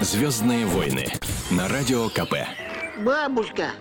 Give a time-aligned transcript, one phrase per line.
[0.00, 1.12] Звездные войны
[1.50, 2.32] на радио КП.
[3.04, 3.72] Бабушка,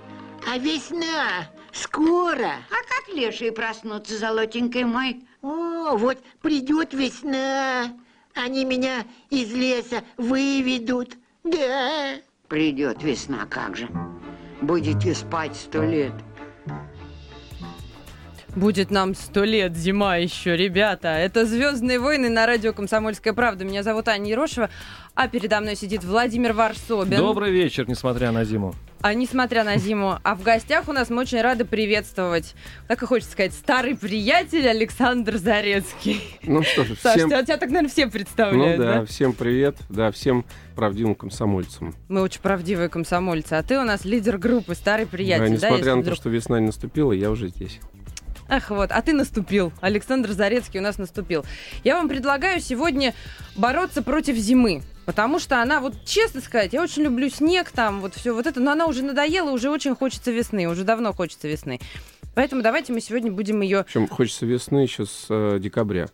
[0.45, 2.51] а весна скоро.
[2.69, 5.23] А как лешие проснуться, золотенький мой?
[5.41, 7.93] О, вот придет весна.
[8.35, 11.15] Они меня из леса выведут.
[11.45, 12.15] Да.
[12.49, 13.87] Придет весна, как же.
[14.61, 16.11] Будете спать сто лет.
[18.55, 21.09] Будет нам сто лет, зима еще, ребята.
[21.09, 23.63] Это «Звездные войны» на радио «Комсомольская правда».
[23.63, 24.69] Меня зовут Аня Ерошева,
[25.13, 27.17] а передо мной сидит Владимир Варсобин.
[27.17, 28.73] Добрый вечер, несмотря на зиму.
[29.01, 30.17] А несмотря на зиму.
[30.23, 32.55] А в гостях у нас мы очень рады приветствовать,
[32.87, 36.21] так и хочется сказать, старый приятель Александр Зарецкий.
[36.43, 37.29] Ну что ж, Саш, всем...
[37.29, 39.05] тебя, тебя так, наверное, все Ну представляют, да, да?
[39.05, 40.43] всем привет, да, всем
[40.75, 41.95] правдивым комсомольцам.
[42.09, 45.77] Мы очень правдивые комсомольцы, а ты у нас лидер группы, старый приятель, Да, да, несмотря
[45.77, 47.79] если на то, вдруг- что весна не наступила, я уже здесь.
[48.49, 49.71] Ах, вот, а ты наступил.
[49.79, 51.45] Александр Зарецкий у нас наступил.
[51.83, 53.13] Я вам предлагаю сегодня
[53.55, 54.81] бороться против зимы.
[55.05, 58.59] Потому что она, вот честно сказать, я очень люблю снег, там, вот все вот это,
[58.59, 61.79] но она уже надоела, уже очень хочется весны, уже давно хочется весны.
[62.35, 63.85] Поэтому давайте мы сегодня будем ее...
[63.85, 66.09] Причем хочется весны еще с э, декабря.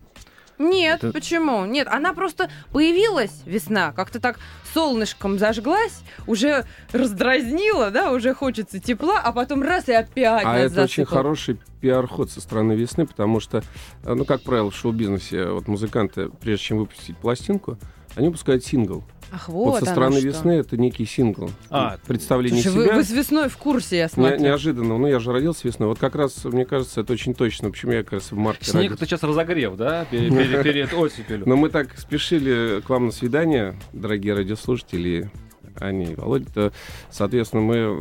[0.58, 1.66] Нет, Это- почему?
[1.66, 4.40] Нет, она просто появилась весна, как-то так
[4.74, 10.84] солнышком зажглась, уже раздразнила, да, уже хочется тепла, а потом раз и опять А это
[10.84, 11.08] очень засыпало.
[11.24, 13.64] хороший пиар-ход со стороны весны, потому что,
[14.04, 17.78] э, ну, как правило, в шоу-бизнесе вот музыканты, прежде чем выпустить пластинку,
[18.16, 19.04] они выпускают сингл.
[19.32, 20.28] Ах, Вот, вот, со стороны что.
[20.28, 21.50] весны это некий сингл.
[21.70, 22.96] А, представление Слушай, вы, себя.
[22.96, 24.40] вы с весной в курсе, я Не- смотрю.
[24.40, 24.98] неожиданно.
[24.98, 25.88] Ну, я же родился весной.
[25.90, 27.70] Вот как раз, мне кажется, это очень точно.
[27.72, 28.96] Почему я как раз в марте снег родился.
[28.96, 31.48] это сейчас разогрев, да, перед, перед- перед оттепелью.
[31.50, 35.30] Но мы так спешили к вам на свидание, дорогие радиослушатели,
[35.78, 36.72] Аня и Володя, то,
[37.12, 38.00] соответственно, мы э,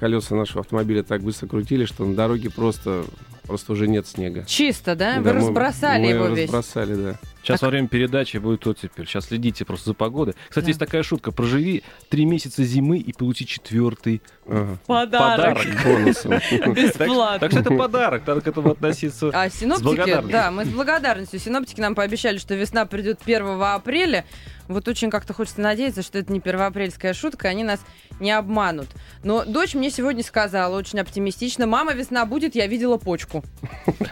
[0.00, 3.04] колеса нашего автомобиля так быстро крутили, что на дороге просто,
[3.46, 4.44] просто уже нет снега.
[4.46, 5.18] Чисто, да?
[5.18, 6.44] Вы Да, мы- разбросали мы его весь.
[6.50, 7.14] разбросали, да.
[7.42, 9.06] Сейчас во время передачи будет оттепель.
[9.06, 10.34] Сейчас следите просто за погодой.
[10.48, 10.68] Кстати, Да.
[10.70, 11.32] есть такая шутка.
[11.32, 14.78] Проживи три месяца зимы и получи четвертый Ага.
[14.86, 15.58] Подарок.
[15.58, 15.84] подарок.
[15.84, 16.30] Бонусом.
[16.32, 17.38] Так, Бесплатно.
[17.40, 19.30] так что это подарок, надо к этому относиться.
[19.32, 21.40] А синоптики, да, мы с благодарностью.
[21.40, 24.24] Синоптики нам пообещали, что весна придет 1 апреля.
[24.68, 27.80] Вот очень как-то хочется надеяться, что это не первоапрельская шутка, они нас
[28.20, 28.88] не обманут.
[29.24, 33.42] Но дочь мне сегодня сказала очень оптимистично, мама, весна будет, я видела почку.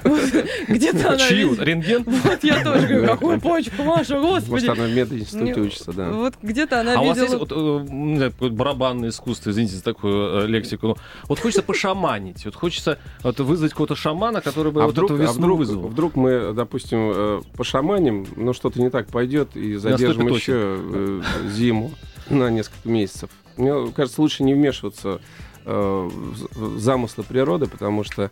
[0.68, 1.50] Где-то она Чью?
[1.50, 1.64] видела.
[1.64, 2.04] Рентген?
[2.04, 4.66] Вот я тоже говорю, какую почку, Маша, Может, господи.
[4.66, 6.10] она в мединституте учится, да.
[6.10, 7.38] Вот где-то она А у вас есть видела...
[7.46, 10.96] вот, э, какое-то барабанное искусство, извините за такую э, лексику.
[11.24, 15.22] Вот хочется пошаманить, вот хочется вызвать какого-то шамана, который бы А вот вдруг, эту а
[15.22, 15.88] весну вдруг, вызвал.
[15.88, 21.92] вдруг мы, допустим, э, пошаманим, но что-то не так пойдет и задержим еще э, зиму
[22.30, 23.30] на несколько месяцев.
[23.56, 25.20] Мне кажется, лучше не вмешиваться
[25.64, 26.08] э,
[26.54, 28.30] в замыслы природы, потому что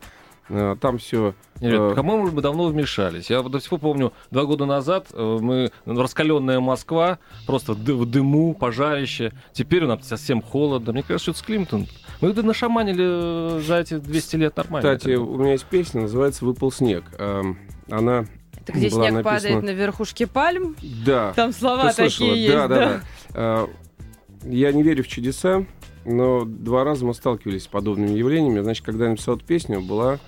[0.49, 1.35] э, там все...
[1.61, 3.29] Нет, по-моему, мы давно вмешались.
[3.31, 9.33] Я до сих пор помню, два года назад мы раскаленная Москва, просто в дыму, пожарище.
[9.53, 10.93] Теперь у нас совсем холодно.
[10.93, 11.89] Мне кажется, что это с Климтон.
[12.21, 14.97] Мы это нашаманили за эти 200 лет нормально.
[14.97, 17.05] Кстати, у меня есть песня, называется «Выпал снег».
[17.19, 17.59] Эм,
[17.91, 18.27] Она
[18.69, 20.77] Это где снег написана- падает на верхушке пальм.
[21.05, 21.33] Да.
[21.35, 22.31] Там слова Ты слышала?
[22.31, 22.77] такие есть, да, да?
[22.77, 23.01] да.
[23.35, 23.69] А,
[24.45, 25.65] Я не верю в чудеса,
[26.05, 28.61] но два раза мы сталкивались с подобными явлениями.
[28.61, 30.19] Значит, когда я написал эту песню, была,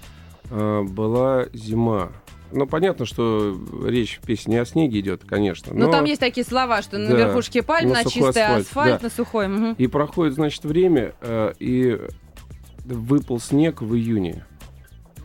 [0.50, 2.12] а, была зима.
[2.52, 3.56] Ну, понятно, что
[3.86, 5.72] речь в песне не о снеге идет, конечно.
[5.72, 8.66] Ну, но там есть такие слова, что на Да, верхушке пальм, на на, чистый асфальт,
[8.66, 9.06] асфальт, да.
[9.06, 9.46] на сухой.
[9.46, 9.72] мгм.
[9.74, 11.96] И проходит, значит, время, э, и
[12.84, 14.44] выпал снег в июне.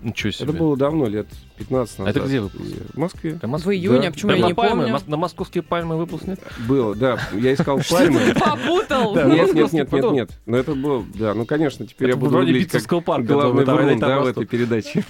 [0.06, 0.44] Ничего себе.
[0.50, 1.28] Это было давно, лет
[1.58, 2.16] 15 назад.
[2.16, 2.52] Это где снег?
[2.94, 3.32] В Москве.
[3.32, 4.08] Это Моск- В июне, Да.
[4.08, 5.00] а почему Прям я на не пальмы, помню?
[5.08, 6.40] на московские пальмы выпал снег?
[6.68, 7.20] Было, да.
[7.34, 8.22] Я искал пальмы.
[8.40, 9.16] Попутал.
[9.16, 9.24] Да.
[9.26, 10.14] Нет, нет, нет, нет, поток.
[10.14, 10.30] нет.
[10.46, 14.20] Но это был, да, ну, конечно, теперь я буду вроде выглядеть как главный врун, да,
[14.22, 15.04] в этой передаче.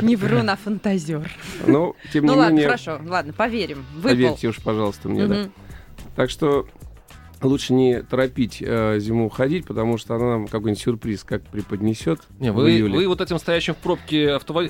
[0.00, 1.30] Не врун, а фантазер.
[1.66, 3.84] Но, тем Ну не ладно, менее, хорошо, ладно, поверим.
[4.02, 5.48] Поверьте уж, пожалуйста, мне, да.
[6.16, 6.66] Так что
[7.44, 12.52] лучше не торопить э, зиму уходить, потому что она нам какой-нибудь сюрприз как преподнесет Не,
[12.52, 12.96] в вы, июле.
[12.96, 14.68] вы вот этим стоящим в пробке автово-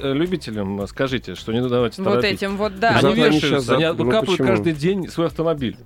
[0.83, 2.33] э, скажите, что не давайте Вот торопить.
[2.33, 2.99] этим вот, да.
[2.99, 4.49] Они они вешаются, они за- ну выкапывают почему?
[4.49, 5.77] каждый день свой автомобиль.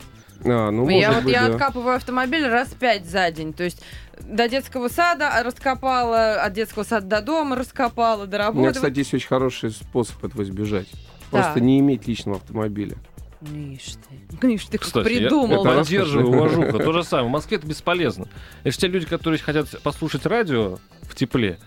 [0.44, 1.54] А, ну, я может вот быть, я да.
[1.54, 3.52] откапываю автомобиль раз пять за день.
[3.52, 3.82] То есть
[4.23, 8.73] до детского сада раскопала, от детского сада до дома раскопала, до У меня, работы.
[8.75, 10.87] кстати, есть очень хороший способ этого избежать.
[11.31, 11.62] Просто Так.
[11.62, 12.96] не иметь личного автомобиля.
[13.43, 13.94] Ишь
[14.40, 14.49] ты.
[14.55, 15.64] Ишь ты, как Кстати, придумал.
[15.64, 16.79] я поддерживаю, уважуха.
[16.79, 17.29] То же самое.
[17.29, 18.26] В Москве это бесполезно.
[18.64, 21.58] Если те люди, которые хотят послушать радио в тепле,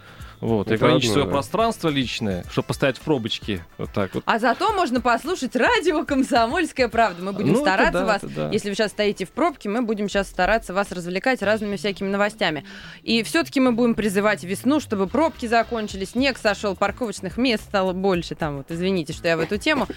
[0.41, 3.63] Вот, и Это ограничить свое пространство личное, чтобы поставить в пробочке.
[3.77, 4.23] Вот так вот.
[4.25, 7.23] А зато можно послушать радио «Комсомольская правда».
[7.23, 8.49] Мы будем Ну, стараться да, вас, да.
[8.51, 12.65] если вы сейчас стоите в пробке, мы будем сейчас стараться вас развлекать разными всякими новостями.
[13.03, 18.33] И все-таки мы будем призывать весну, чтобы пробки закончились, снег сошел, парковочных мест стало больше.
[18.33, 19.88] Там вот, извините, что я в эту тему.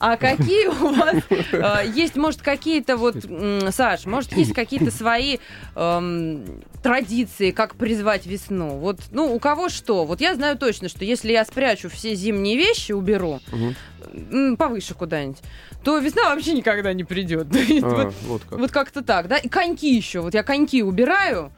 [0.00, 1.16] А какие у вас
[1.52, 3.16] э, есть, может, какие-то вот,
[3.70, 5.36] Саш, может, есть какие-то свои
[5.74, 8.78] эм, традиции, как призвать весну?
[8.78, 10.04] Вот, ну, у кого что?
[10.04, 13.40] Вот я знаю точно, что если я спрячу все зимние вещи, уберу,
[14.30, 15.38] м, повыше куда-нибудь,
[15.84, 17.46] то весна вообще никогда не придет.
[17.82, 18.58] А, вот, вот как.
[18.58, 19.36] вот как-то так, да?
[19.38, 20.20] И коньки еще.
[20.20, 21.52] Вот я коньки убираю,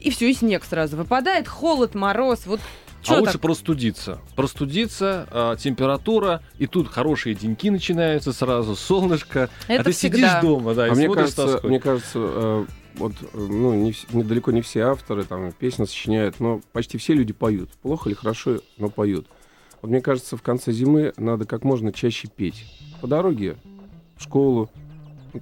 [0.00, 2.46] и все, и снег сразу выпадает, холод, мороз.
[2.46, 2.60] Вот
[3.02, 3.40] А что лучше так?
[3.42, 4.18] простудиться.
[4.34, 9.48] Простудиться, а, температура, и тут хорошие деньки начинаются сразу, солнышко.
[9.68, 10.16] Это а ты всегда.
[10.18, 12.66] сидишь дома, да, и А мне смотришь с кажется, мне кажется, э,
[12.98, 17.32] вот, ну, не, не- далеко не все авторы там песни сочиняют, но почти все люди
[17.32, 17.70] поют.
[17.82, 19.26] Плохо или хорошо, но поют.
[19.82, 22.64] Вот мне кажется, в конце зимы надо как можно чаще петь.
[23.00, 23.56] По дороге
[24.16, 24.70] в школу,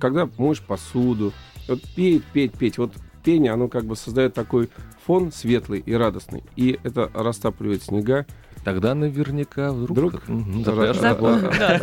[0.00, 1.32] когда моешь посуду.
[1.68, 2.78] Вот петь, петь, петь.
[2.78, 2.92] Вот
[3.22, 4.68] пение, оно как бы создает такой
[5.06, 6.42] фон светлый и радостный.
[6.56, 8.26] И это растапливает снега.
[8.64, 9.96] Тогда наверняка вдруг...
[9.98, 10.22] Вдруг
[10.64, 11.02] запляшет.
[11.02, 11.78] Зап- ра-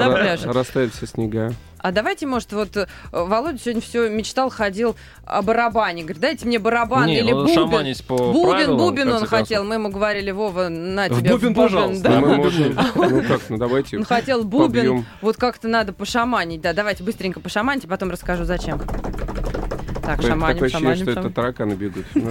[0.45, 1.53] да, растают все снега.
[1.83, 4.95] А давайте, может, вот э, Володя сегодня все мечтал, ходил
[5.25, 6.03] о барабане.
[6.03, 7.53] Говорит, дайте мне барабан Не, или ну, бубен.
[7.55, 9.63] шаманить по Бубен, правилам, бубен он хотел.
[9.63, 12.03] Мы ему говорили, Вова, на В тебе бубен, пожалуйста.
[12.03, 12.19] да.
[12.19, 15.05] Ну, мы можем, ну как, ну давайте Он хотел бубен, побьем.
[15.21, 16.61] вот как-то надо пошаманить.
[16.61, 18.79] Да, давайте быстренько пошаманьте, потом расскажу, зачем.
[18.79, 21.33] Так, Такое шаманим, ощущение, шаманим, что это шаманим.
[21.33, 22.05] тараканы бегут.
[22.15, 22.29] Ну,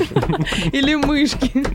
[0.73, 1.67] Или мышки.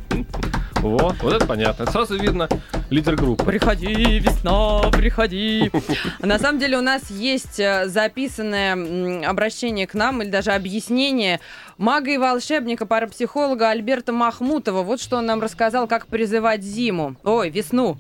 [0.76, 1.86] Вот, вот это понятно.
[1.88, 2.48] Сразу видно
[2.90, 3.44] лидер группы.
[3.44, 5.72] Приходи, весна, приходи.
[6.20, 11.40] На самом деле у нас есть э, записанное обращение к нам или даже объяснение
[11.78, 14.84] мага и волшебника, парапсихолога Альберта Махмутова.
[14.84, 17.16] Вот что он нам рассказал, как призывать зиму.
[17.24, 17.98] Ой, весну.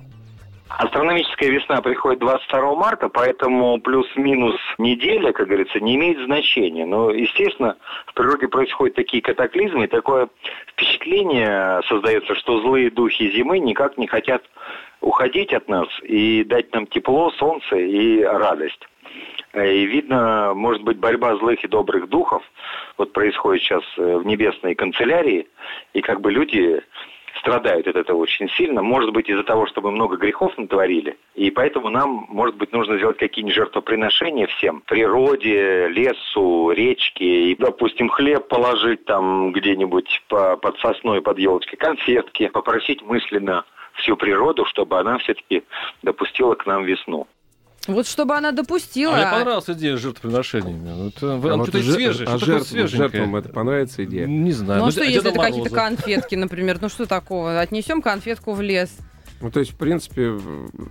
[0.67, 6.85] Астрономическая весна приходит 22 марта, поэтому плюс-минус неделя, как говорится, не имеет значения.
[6.87, 7.77] Но, естественно,
[8.07, 10.27] в природе происходят такие катаклизмы, и такое
[10.69, 14.43] впечатление создается, что злые духи зимы никак не хотят
[15.01, 18.87] уходить от нас и дать нам тепло, солнце и радость.
[19.53, 22.43] Э, И видно, может быть, борьба злых и добрых духов
[22.97, 25.47] вот происходит сейчас э, в небесной канцелярии,
[25.93, 26.81] и как бы люди
[27.45, 28.81] страдают от этого очень сильно.
[28.81, 31.15] Может быть, из-за того, что мы много грехов натворили.
[31.35, 34.81] И поэтому нам, может быть, нужно сделать какие-нибудь жертвоприношения всем.
[34.87, 37.51] Природе, лесу, речке.
[37.51, 42.47] И, допустим, хлеб положить там где-нибудь по- под сосной, под елочкой, конфетки.
[42.47, 43.63] Попросить мысленно
[43.93, 45.63] всю природу, чтобы она все-таки
[46.01, 47.27] допустила к нам весну.
[47.87, 49.13] Вот чтобы она допустила.
[49.13, 50.89] А мне понравилась идея с жертвоприношениями.
[50.89, 54.25] Ну, это- А вот что-то жер- свежее, а что такое жертвам- это понравится идея?
[54.25, 54.81] Не знаю.
[54.81, 56.79] Ну а что, если это какие-то конфетки, например?
[56.81, 57.59] Ну что такого?
[57.59, 58.89] Отнесем конфетку в лес.
[59.41, 60.31] Ну, то есть, в принципе,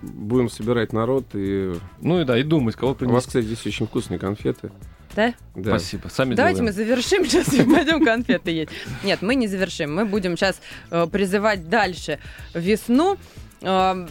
[0.03, 3.27] будем собирать народ, и Ну и да, и думать, кого у вас, принести.
[3.27, 4.71] кстати, здесь очень вкусные конфеты.
[5.15, 5.33] Да?
[5.55, 5.71] Да.
[5.79, 6.87] Спасибо, сами Давайте мы делаем.
[7.01, 8.69] завершим сейчас и пойдем конфеты есть.
[9.03, 9.95] Нет, мы не завершим.
[9.95, 10.61] Мы будем сейчас
[10.91, 12.19] э, призывать дальше
[12.53, 13.17] весну.
[13.61, 14.07] Эм,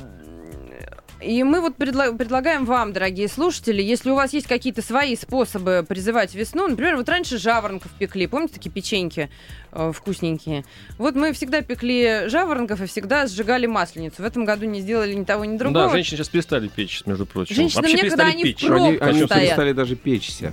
[1.24, 5.84] И мы вот предла- предлагаем вам, дорогие слушатели, если у вас есть какие-то свои способы
[5.88, 9.30] призывать весну, например, вот раньше жаворонков пекли, помните такие печеньки
[9.72, 10.64] э, вкусненькие?
[10.98, 14.22] Вот мы всегда пекли жаворонков и всегда сжигали масленицу.
[14.22, 15.86] В этом году не сделали ни того, ни другого.
[15.86, 17.54] Да, женщины сейчас перестали печь, между прочим.
[17.56, 18.66] Женщинам Вообще некогда, перестали они в печь.
[18.66, 19.42] пробках Они, они стоят.
[19.44, 20.52] перестали даже печься.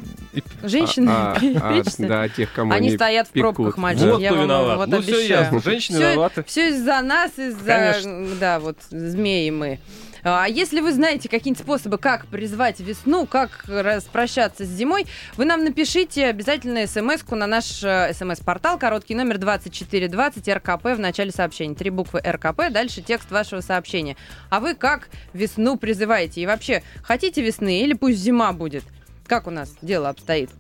[0.64, 2.08] Женщины А, а, печься.
[2.08, 3.56] да, тех, кому Они они стоят в пекут.
[3.56, 4.06] пробках, мальчики.
[4.06, 4.78] Вот я кто вам виноват.
[4.78, 5.42] вот ну все обещаю.
[5.44, 6.44] ясно, женщины Всё- виноваты.
[6.48, 8.28] Все из-за нас, из-за, Конечно.
[8.40, 9.80] да, вот, змеи мы.
[10.24, 15.64] А если вы знаете какие-нибудь способы, как призвать весну, как распрощаться с зимой, вы нам
[15.64, 21.74] напишите обязательно смс-ку на наш э, смс-портал, короткий номер 2420 РКП в начале сообщения.
[21.74, 24.16] Три буквы РКП, дальше текст вашего сообщения.
[24.50, 26.42] А вы как весну призываете?
[26.42, 28.84] И вообще, хотите весны или пусть зима будет?
[29.26, 30.52] Как у нас дело обстоит?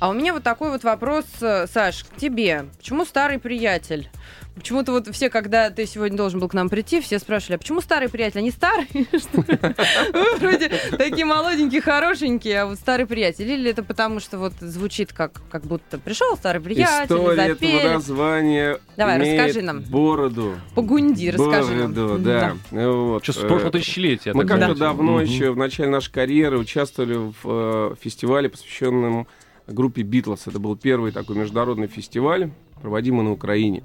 [0.00, 2.66] А у меня вот такой вот вопрос, э, Саш, к тебе.
[2.78, 4.08] Почему старый приятель?
[4.58, 7.80] Почему-то вот все, когда ты сегодня должен был к нам прийти, все спрашивали, а почему
[7.80, 8.40] старый приятель?
[8.40, 8.86] Они старые?
[8.92, 9.58] Что ли?
[10.12, 13.50] Вы вроде такие молоденькие, хорошенькие, а вот старый приятель.
[13.50, 17.88] Или это потому, что вот звучит как, как будто пришел старый приятель, История этого запели.
[17.88, 19.80] названия Давай, расскажи нам.
[19.82, 20.54] бороду.
[20.74, 21.92] Погунди, расскажи нам.
[21.92, 22.56] Бороду, да.
[22.70, 23.22] Вот.
[23.22, 24.30] Что с э, прошлого тысячелетия.
[24.30, 29.26] я Мы как-то давно еще в начале нашей карьеры участвовали в э, фестивале, посвященном
[29.66, 30.46] группе Битлз.
[30.46, 32.50] Это был первый такой международный фестиваль,
[32.80, 33.82] проводимый на Украине.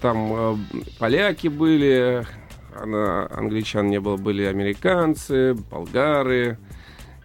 [0.00, 0.56] Там э,
[0.98, 2.26] поляки были,
[2.74, 6.58] а на- англичан не было, были американцы, болгары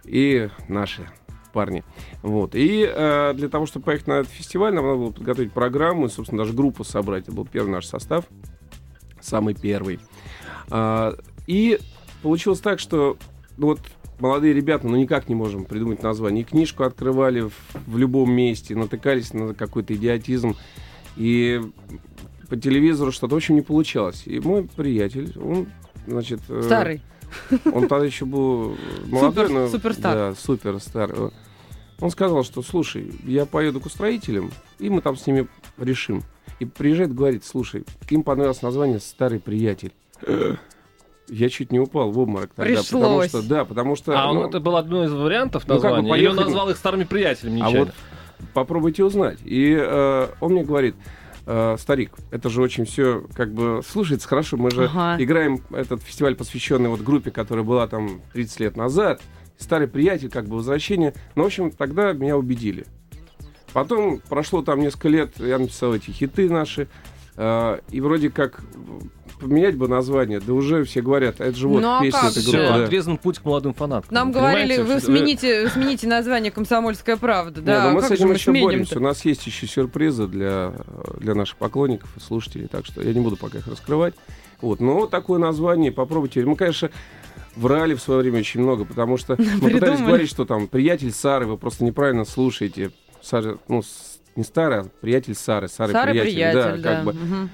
[0.04, 1.08] и наши
[1.52, 1.84] парни.
[2.22, 2.54] Вот.
[2.54, 6.08] И э, для того, чтобы поехать на этот фестиваль, нам надо было подготовить программу и,
[6.08, 7.24] собственно, даже группу собрать.
[7.24, 8.24] Это был первый наш состав.
[9.20, 10.00] самый первый.
[10.70, 11.14] А,
[11.46, 11.78] и
[12.22, 13.16] получилось так, что
[13.58, 13.80] ну, вот
[14.18, 16.42] молодые ребята, ну никак не можем придумать название.
[16.42, 17.52] И книжку открывали в,
[17.86, 20.56] в любом месте, натыкались на какой-то идиотизм.
[21.16, 21.60] И
[22.52, 24.24] по телевизору что-то очень не получалось.
[24.26, 25.68] И мой приятель, он,
[26.06, 26.38] значит...
[26.50, 27.00] э, Старый.
[27.72, 29.68] Он тогда еще был молодой, Супер- но...
[29.68, 30.14] суперстар.
[30.14, 31.14] Да, суперстар.
[31.98, 36.24] Он сказал, что, слушай, я поеду к устроителям, и мы там с ними решим.
[36.60, 39.92] И приезжает, говорит, слушай, им понравилось название «Старый приятель».
[41.30, 42.82] Я чуть не упал в обморок тогда.
[42.82, 43.28] Потому Пришлось.
[43.30, 44.12] что, да, потому что...
[44.20, 46.18] А он ну, это был одно из вариантов Ну, как бы названия?
[46.20, 47.84] Или он поехали- назвал их старыми приятелями А нечаянно?
[47.86, 47.94] вот
[48.52, 49.38] попробуйте узнать.
[49.42, 50.94] И э, он мне говорит,
[51.46, 54.56] «Э, старик, это же очень все как бы слушается хорошо.
[54.56, 55.22] Мы же Ага.
[55.22, 59.20] играем этот фестиваль, посвященный вот группе, которая была там 30 лет назад.
[59.58, 61.14] Старый приятель, как бы возвращение.
[61.34, 62.86] Ну, в общем, тогда меня убедили.
[63.72, 66.88] Потом прошло там несколько лет, я написал эти хиты наши.
[67.36, 68.62] э, и вроде как
[69.42, 72.30] поменять бы название, да уже все говорят, а это же вот Ну, а песня как?
[72.32, 72.84] Все, да.
[72.84, 74.14] отрезан путь к молодым фанаткам.
[74.14, 77.60] Нам Понимаете, говорили, вы что- смените, смените название «Комсомольская правда».
[77.60, 78.68] Не, Да, ну а мы с этим мы еще боремся.
[78.94, 78.98] сменим-то?
[78.98, 80.72] У нас есть еще сюрпризы для,
[81.18, 84.14] для наших поклонников и слушателей, так что я не буду пока их раскрывать.
[84.60, 86.44] Вот, но вот такое название, попробуйте.
[86.44, 86.90] Мы, конечно,
[87.56, 90.06] врали в свое время очень много, потому что мы пытались Придумали.
[90.06, 92.90] говорить, что там приятель Сары, вы просто неправильно слушаете.
[93.20, 93.82] Сара, ну,
[94.36, 96.94] не старая, а приятель Сары, Сары, Старый приятель, приятель, да, да.
[96.96, 97.12] как бы.
[97.12, 97.50] Мгм.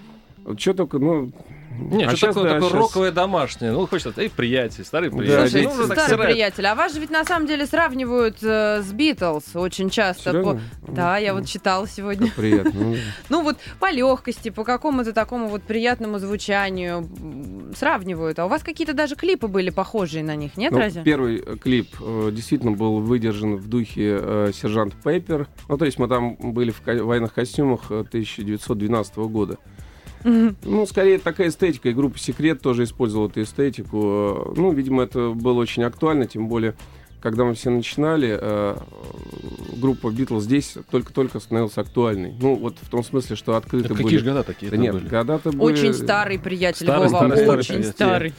[0.59, 1.33] Что только, ну...
[1.78, 3.73] Не, а что такое, да, такое щас- роковое домашнее?
[3.73, 5.49] Ну, хочется, эй, приятель, старый Да, приятель.
[5.62, 6.30] Слушайте, Ну, старый стирает.
[6.32, 10.30] приятель, а вас же ведь на самом деле сравнивают э, с Битлз очень часто.
[10.30, 10.61] Серьезно?
[10.87, 12.30] По- Да, я вот читала сегодня.
[12.35, 12.73] Приятно.
[12.75, 12.97] ну.
[13.28, 17.08] Ну вот по легкости, по какому-то такому вот приятному звучанию
[17.76, 18.38] сравнивают.
[18.38, 21.02] А у вас какие-то даже клипы были похожие на них, нет, Ну, разве?
[21.02, 25.47] Первый э, клип э, действительно был выдержан в духе э, Сержант Пеппер.
[25.68, 29.58] Ну, то есть мы там были в ко- военных костюмах э, 1912 года.
[30.64, 33.99] Ну, скорее такая эстетика, и группа «Секрет» тоже использовала эту эстетику.
[34.02, 36.75] Э, Ну, видимо, это было очень актуально, тем более,
[37.20, 38.76] когда мы все начинали, э,
[39.76, 42.32] группа «Битлз» здесь только-только становилась актуальной.
[42.40, 44.02] Ну, вот в том смысле, что открыты Это были...
[44.04, 45.08] какие же года такие Да нет, были?
[45.08, 45.60] года-то были...
[45.72, 47.92] Очень старый приятель, Старый, Вова, старый, старый очень приятель.
[47.92, 48.34] старый.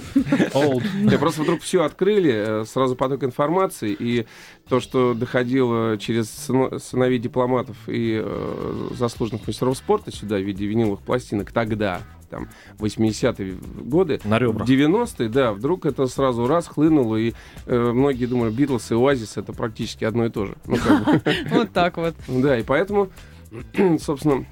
[0.54, 1.12] Old.
[1.12, 2.32] Я просто вдруг все открыли,
[2.62, 4.26] э, сразу поток информации, и
[4.68, 10.66] то, что доходило через сыно- сыновей дипломатов и э, заслуженных мастеров спорта сюда в виде
[10.66, 14.68] виниловых пластинок тогда, там, 80-е годы, На ребрах.
[14.68, 17.34] 90-е, да, вдруг это сразу раз хлынуло, и
[17.66, 20.56] э, многие думали, Битлз и Оазис это практически одно и то же.
[20.66, 20.78] Ну.
[21.52, 22.16] Вот так вот.
[22.28, 23.10] Да, и поэтому,
[24.00, 24.46] собственно,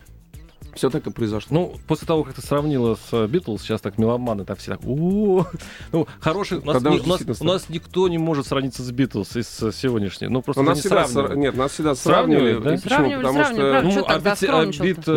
[0.77, 1.47] все так и произошло.
[1.57, 4.81] Ну, после того, как ты сравнила с Битлз, сейчас так меломаны так все так.
[5.91, 9.35] Ну, хороший, у нас, не- у, нас, у нас никто не может сравниться с Битлз
[9.35, 10.27] из э, сегодняшней.
[10.27, 12.63] Ну, просто У нас не всегда, сра- нет, нас всегда Сравнивали, сравнивали.
[12.63, 12.73] да?
[12.75, 12.89] И почему?
[12.97, 13.87] Сравнивали, Потому сравнивали, что правда.
[13.99, 14.83] Ну, а тогда ведь, э, скромничал-то?
[14.83, 15.11] бит, э,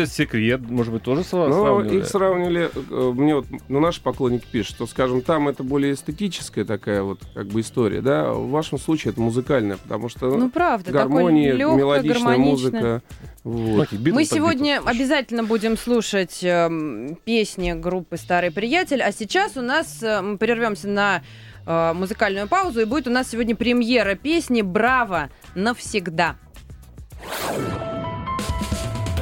[0.00, 1.98] Ну, Секрет, может быть, тоже Ну, сравнивали?
[1.98, 6.64] их сравнили, э, мне вот, ну, наш поклонник пишет, что, скажем, там это более эстетическая
[6.64, 10.50] такая вот, как бы, история, да, а в вашем случае это музыкальная, потому что Ну,
[10.50, 12.50] правда, гармония, легкая, мелодичная гармоничная.
[12.50, 13.02] музыка,
[13.44, 13.92] вот.
[13.92, 20.22] Мы сегодня обязательно будем слушать эм, песни группы «Старый приятель», а сейчас у нас э,
[20.22, 21.22] мы прервемся на
[21.66, 25.28] э, музыкальную паузу, и будет у нас сегодня премьера песни «Браво!
[25.54, 26.36] Навсегда».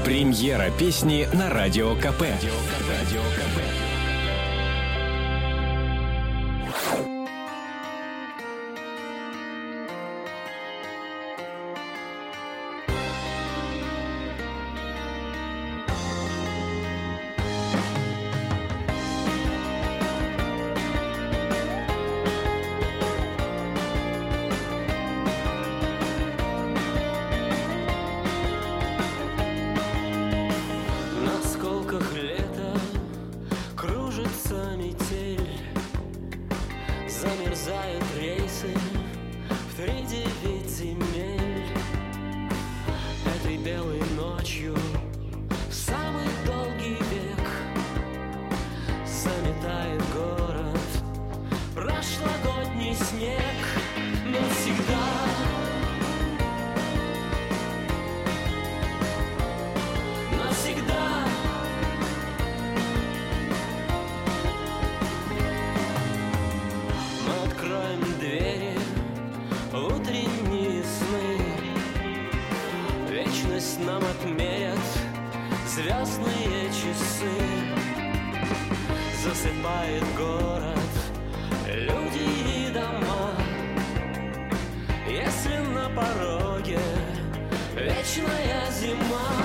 [0.05, 2.23] Премьера песни на Радио КП.
[2.23, 3.82] На
[88.71, 89.42] зима,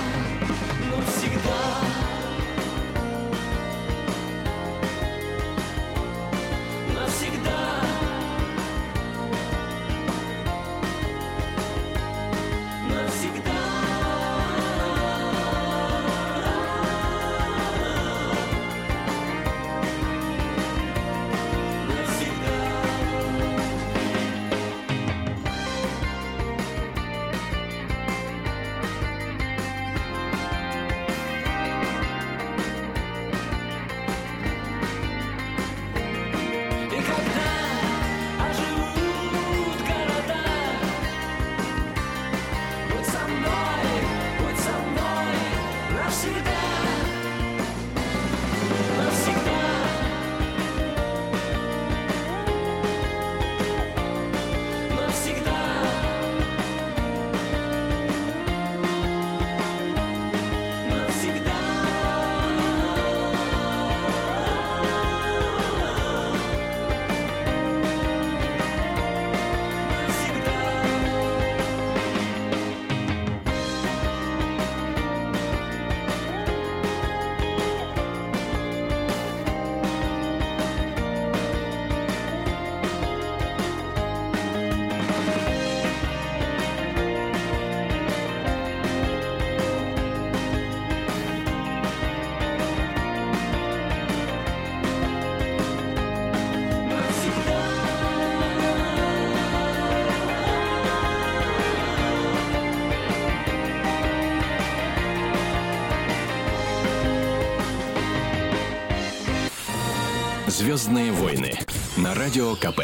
[110.68, 111.58] «Звездные войны»
[111.96, 112.80] на Радио КП.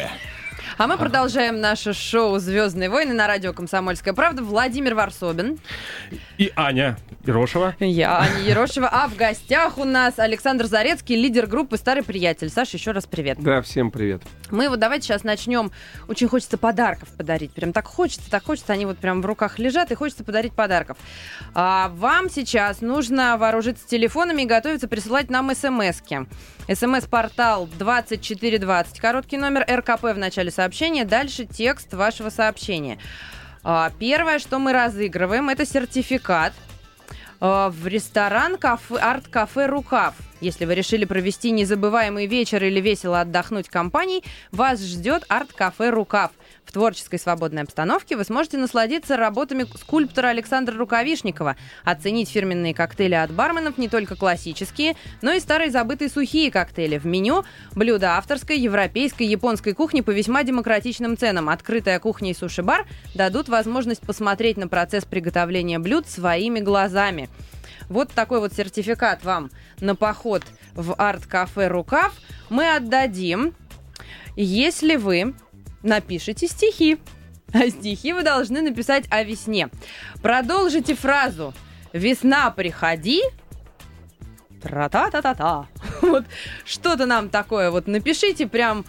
[0.79, 4.41] А мы продолжаем наше шоу «Звездные войны» на радио «Комсомольская правда».
[4.41, 5.59] Владимир Варсобин.
[6.39, 7.75] И Аня Ерошева.
[7.79, 8.87] Я, Аня Ерошева.
[8.91, 12.49] А в гостях у нас Александр Зарецкий, лидер группы «Старый приятель».
[12.49, 13.39] Саша, еще раз привет.
[13.41, 14.21] Да, всем привет.
[14.51, 15.71] Мы вот давайте сейчас начнем.
[16.07, 17.51] Очень хочется подарков подарить.
[17.51, 18.73] Прям так хочется, так хочется.
[18.73, 20.97] Они вот прям в руках лежат, и хочется подарить подарков.
[21.53, 26.27] А вам сейчас нужно вооружиться телефонами и готовиться присылать нам смс-ки.
[26.71, 32.99] СМС-портал 2420, короткий номер РКП в начале сообщения, дальше текст вашего сообщения.
[33.63, 36.53] А, Первое, что мы разыгрываем, это сертификат
[37.39, 40.15] в ресторан кафе, арт-кафе «Рукав».
[40.41, 46.31] Если вы решили провести незабываемый вечер или весело отдохнуть компанией, вас ждет арт-кафе «Рукав».
[46.65, 53.31] В творческой свободной обстановке вы сможете насладиться работами скульптора Александра Рукавишникова, оценить фирменные коктейли от
[53.31, 56.97] барменов, не только классические, но и старые забытые сухие коктейли.
[56.97, 61.49] В меню блюда авторской, европейской, японской кухни по весьма демократичным ценам.
[61.49, 67.29] Открытая кухня и суши-бар дадут возможность посмотреть на процесс приготовления блюд своими глазами.
[67.89, 72.13] Вот такой вот сертификат вам на поход в арт-кафе «Рукав»
[72.49, 73.53] мы отдадим,
[74.35, 75.35] если вы
[75.85, 76.97] напишите стихи.
[77.53, 79.69] А стихи вы должны написать о весне.
[80.21, 81.53] Продолжите фразу
[81.93, 83.21] «Весна, приходи»,
[84.61, 85.67] Тра-та-та-та-та.
[86.01, 86.25] Вот
[86.65, 88.83] что-то нам такое вот напишите прям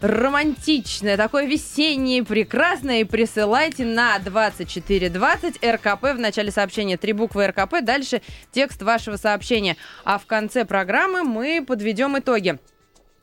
[0.00, 6.96] романтичное, такое весеннее, прекрасное, и присылайте на 2420 РКП в начале сообщения.
[6.96, 9.76] Три буквы РКП, дальше текст вашего сообщения.
[10.04, 12.58] А в конце программы мы подведем итоги.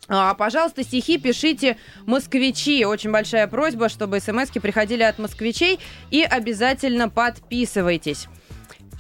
[0.10, 2.86] А, пожалуйста, стихи пишите москвичи.
[2.86, 5.80] Очень большая просьба, чтобы смски приходили от москвичей.
[6.12, 8.28] И обязательно подписывайтесь.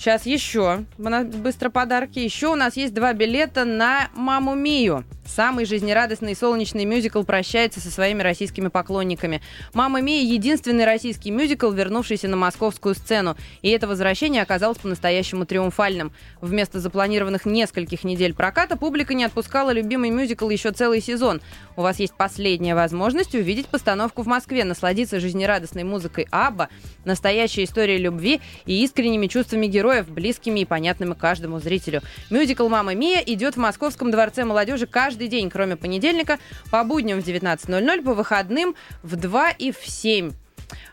[0.03, 2.19] Сейчас еще быстро подарки.
[2.19, 5.05] Еще у нас есть два билета на «Маму Мию».
[5.25, 9.41] Самый жизнерадостный и солнечный мюзикл прощается со своими российскими поклонниками.
[9.73, 13.37] «Мама Мия»— единственный российский мюзикл, вернувшийся на московскую сцену.
[13.61, 16.11] И это возвращение оказалось по-настоящему триумфальным.
[16.41, 21.41] Вместо запланированных нескольких недель проката публика не отпускала любимый мюзикл еще целый сезон.
[21.77, 26.67] У вас есть последняя возможность увидеть постановку в Москве, насладиться жизнерадостной музыкой Абба,
[27.05, 32.01] настоящей историей любви и искренними чувствами героев, близкими и понятными каждому зрителю.
[32.31, 36.39] Мюзикл «Мама Мия» идет в Московском дворце молодежи каждый день, кроме понедельника,
[36.71, 40.31] по будням в 19.00, по выходным в 2 и в 7.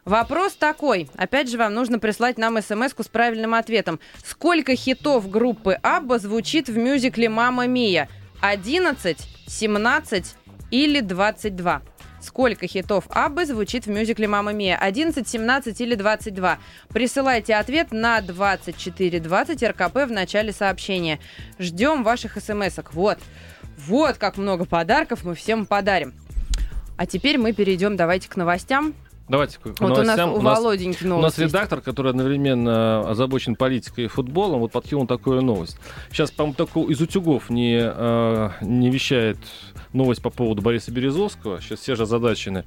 [0.05, 1.09] Вопрос такой.
[1.17, 4.01] Опять же, вам нужно прислать нам смс с правильным ответом.
[4.25, 8.09] Сколько хитов группы Абба звучит в мюзикле «Мама Мия»?
[8.41, 10.35] 11, 17
[10.71, 11.83] или 22?
[12.21, 14.77] Сколько хитов Аббы звучит в мюзикле «Мама Мия»?
[14.77, 16.59] 11, 17 или 22?
[16.91, 21.19] Присылайте ответ на 2420 РКП в начале сообщения.
[21.59, 22.93] Ждем ваших смс-ок.
[22.93, 23.19] Вот.
[23.87, 26.13] Вот как много подарков мы всем подарим.
[26.99, 28.93] А теперь мы перейдем, давайте, к новостям.
[29.31, 30.35] Давайте к Вот у нас новостям.
[30.35, 31.55] у Володеньки У нас есть.
[31.55, 35.79] редактор, который одновременно озабочен политикой и футболом, вот подкинул такую новость.
[36.11, 39.39] Сейчас, по-моему, только из утюгов не, э, не вещает
[39.93, 41.61] новость по поводу Бориса Березовского.
[41.61, 42.65] Сейчас все же озадачены.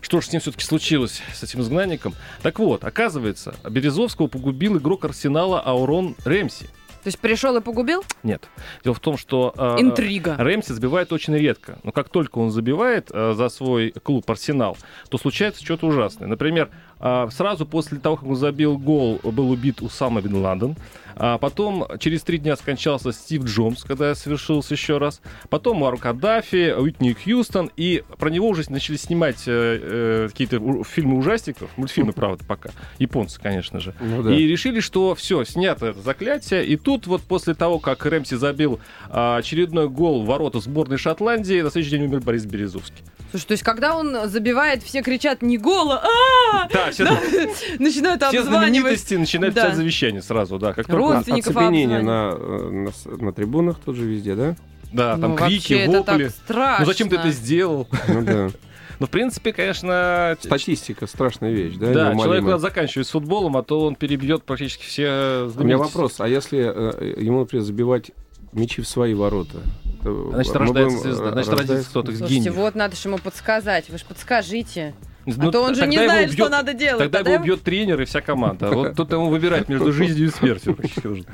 [0.00, 2.14] Что же с ним все-таки случилось, с этим изгнанником?
[2.42, 6.68] Так вот, оказывается, Березовского погубил игрок Арсенала Аурон Ремси.
[7.06, 8.02] То есть пришел и погубил?
[8.24, 8.48] Нет.
[8.82, 10.34] Дело в том, что э, Интрига.
[10.36, 11.78] Рэмси забивает очень редко.
[11.84, 14.76] Но как только он забивает э, за свой клуб Арсенал,
[15.08, 16.26] то случается что-то ужасное.
[16.26, 20.76] Например, э, сразу после того, как он забил гол, был убит Усама Бен Ладен.
[21.18, 25.22] А потом через три дня скончался Стив Джобс, когда совершился еще раз.
[25.48, 27.70] Потом Муар Каддафи, Уитни Хьюстон.
[27.76, 31.70] И про него уже начали снимать э, э, какие-то у- фильмы ужастиков.
[31.76, 32.68] Мультфильмы, правда, пока.
[32.98, 33.94] Японцы, конечно же.
[34.00, 34.34] Ну да.
[34.34, 36.66] И решили, что все, снято это заклятие.
[36.66, 41.62] И тут вот после того, как Рэмси забил а, очередной гол в ворота сборной Шотландии,
[41.62, 43.02] на следующий день умер Борис Березовский.
[43.30, 47.04] Слушай, то есть когда он забивает, все кричат не гола, а Да, все,
[47.78, 48.44] начинают все обзванивать.
[48.44, 50.72] знаменитости начинают писать завещание сразу, да.
[50.72, 54.56] Как только- Родственников Оцепенение на, э, на, на трибунах тут же везде, да?
[54.92, 56.24] Да, там Ну, крики, вообще, это вопли.
[56.24, 56.84] так страшно.
[56.84, 57.88] Ну зачем ты это сделал?
[58.08, 58.48] Ну да.
[58.98, 61.88] Ну, в принципе, конечно, Статистика страшная вещь, да?
[61.88, 62.40] да, человек неумолимая.
[62.52, 66.60] надо заканчивать с футболом, а то он перебьет практически все У меня вопрос, а если
[66.60, 68.12] э, ему, например, забивать
[68.52, 69.58] мячи в свои ворота?
[70.02, 73.18] то Значит, рождается будем, звезда, э, значит, родится кто-то из Слушайте, вот надо же ему
[73.18, 73.90] подсказать.
[73.90, 74.94] Вы же подскажите.
[75.26, 76.98] Ну, а то он же не тогда его знает, что убьет- надо делать.
[77.02, 78.70] Тогда Тогда его убьет тренер и вся команда.
[78.70, 80.74] Вот тут ему выбирать между жизнью и смертью.
[80.74, 81.26] практически нужно.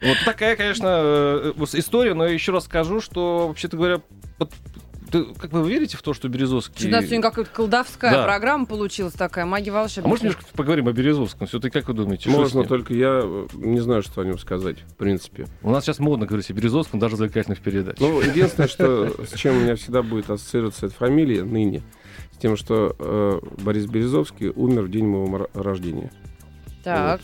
[0.00, 4.00] Вот такая, конечно, э, история, но еще раз скажу, что, вообще-то говоря,
[5.10, 6.88] ты, как вы верите в то, что Березовский...
[6.88, 8.24] У нас сегодня какая-то колдовская Да.
[8.24, 10.08] программа получилась такая, маги А волшебники.
[10.08, 11.46] может, немножко поговорим о Березовском?
[11.46, 12.28] Все-таки как вы думаете?
[12.28, 15.46] что Можно, только я э, не знаю, что о нем сказать, в принципе.
[15.62, 18.00] У нас сейчас модно говорить о Березовском, даже в развлекательных передачах.
[18.00, 21.82] Ну, единственное, что с чем у меня всегда будет ассоциироваться эта фамилия ныне,
[22.36, 26.12] с тем, что э, Борис Березовский умер в день моего рождения.
[26.84, 27.20] Так,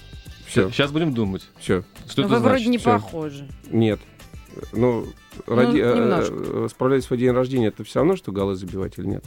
[0.47, 1.85] Все, Сейчас будем думать, все.
[2.09, 2.71] что ну это вы вроде значит.
[2.71, 2.93] не Всё.
[2.93, 3.47] похожи.
[3.71, 4.01] Нет.
[4.73, 5.07] Ну,
[5.47, 6.35] роди- э, немножко.
[6.35, 9.25] э, справляясь в свой день рождения, это все равно, что голы забивать или нет?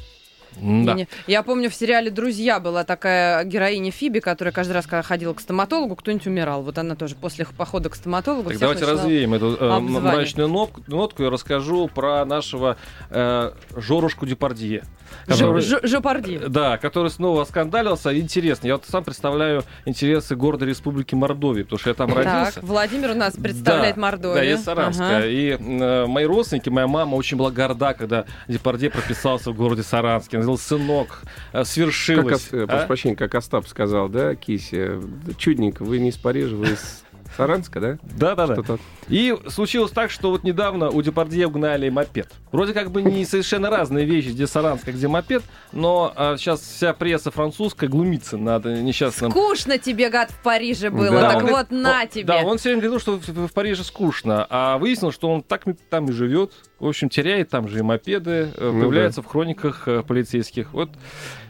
[0.61, 0.97] Да.
[1.27, 5.39] Я помню, в сериале «Друзья» была такая героиня Фиби, которая каждый раз, когда ходила к
[5.39, 6.63] стоматологу, кто-нибудь умирал.
[6.63, 11.23] Вот она тоже после похода к стоматологу Так давайте развеем эту э, мрачную нотку, нотку
[11.23, 12.77] и расскажу про нашего
[13.09, 14.83] э, Жорушку Депардье.
[15.27, 16.39] Который- Жо- Жопарди.
[16.47, 18.17] Да, который снова оскандалился.
[18.17, 22.59] Интересно, я вот сам представляю интересы города Республики Мордовии, потому что я там Так, родился.
[22.61, 24.35] Владимир у нас представляет да, Мордовию.
[24.35, 25.17] Да, я из Саранска.
[25.17, 25.25] Ага.
[25.25, 30.37] И э, мои родственники, моя мама очень была горда, когда Депардье прописался в городе Саранске.
[30.45, 32.33] Говорила, сынок, э, Как, свершилось.
[32.35, 32.67] Ос- э, А?
[32.67, 34.99] прошу прощения, как Остап сказал, да, Киси?
[35.37, 37.03] Чудненько, вы не из Парижа, вы из
[37.37, 37.97] Саранска, да?
[38.03, 38.53] Да-да-да.
[38.53, 42.31] Что-то- И случилось так, что вот недавно у Депардье угнали мопед.
[42.51, 46.93] Вроде как бы не совершенно разные вещи, где Саранска, где мопед, но а, сейчас вся
[46.93, 51.11] пресса французская глумится над несчастным Скучно тебе, гад, в Париже было.
[51.11, 52.23] Да, так он вот, на о, тебе.
[52.25, 55.63] Да, он все время говорил, что в, в Париже скучно, а выяснилось, что он так
[55.89, 56.53] там и живет.
[56.79, 60.73] В общем, теряет там же и мопеды, э, Ну появляется в хрониках э, полицейских.
[60.73, 60.89] Вот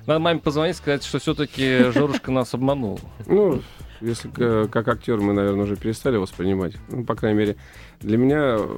[0.06, 3.00] надо маме позвонить, сказать, что все-таки Жорушка нас обманул.
[3.26, 3.62] Ну,
[4.02, 6.74] если к- как актер мы, наверное, уже перестали воспринимать.
[6.90, 7.56] Ну, по крайней мере,
[8.02, 8.78] для меня э,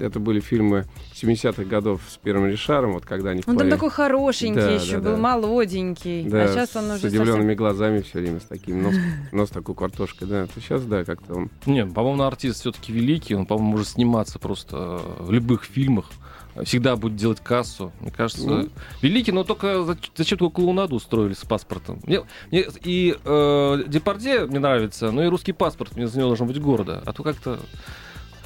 [0.00, 3.90] это были фильмы 70-х годов с первым Ришаром, вот когда они Он там плане- такой
[3.90, 5.16] хорошенький Да, еще, да, был да.
[5.16, 6.28] молоденький.
[6.28, 8.94] Да, а сейчас он с уже удивленными глазами все время, с таким нос,
[9.32, 10.46] нос такой картошкой, да.
[10.46, 11.50] То сейчас, да, как-то он...
[11.66, 14.76] Не, по-моему, артист все-таки великий, он, по-моему, может сниматься просто
[15.18, 16.06] э, в любых фильмах.
[16.64, 17.92] Всегда будет делать кассу.
[18.00, 18.68] Мне кажется, Ну.
[19.02, 22.00] великий, но только за- зачем такую клоунаду устроили с паспортом?
[22.06, 26.46] Мне, мне и э, Депардье мне нравится, но и русский паспорт мне за него должен
[26.46, 27.02] быть города.
[27.04, 27.58] А то как-то...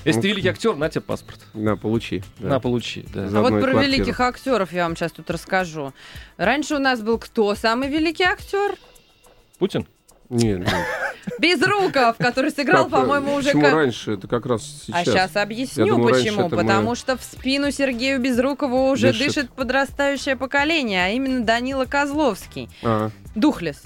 [0.04, 1.40] Если Ну, ты великий актер, на тебе паспорт.
[1.52, 2.22] На, получи.
[2.38, 2.48] да.
[2.48, 3.04] На, получи.
[3.12, 3.28] Да.
[3.28, 3.82] За- А вот про квартиру.
[3.82, 5.92] великих актеров я вам сейчас тут расскажу.
[6.38, 8.76] Раньше у нас был кто самый великий актер?
[9.58, 9.86] Путин?
[10.30, 10.68] Нет, нет.
[11.38, 13.48] Безруков, который сыграл, э, по-моему, уже...
[13.48, 14.12] Почему как- раньше?
[14.12, 14.94] Это как раз сейчас.
[15.00, 16.46] А сейчас объясню, думаю, почему.
[16.46, 19.26] это мы- Потому что в спину Сергею Безрукову уже Дышит.
[19.26, 22.68] дышит подрастающее поколение, а именно Данила Козловский.
[22.82, 23.82] А, Духлес.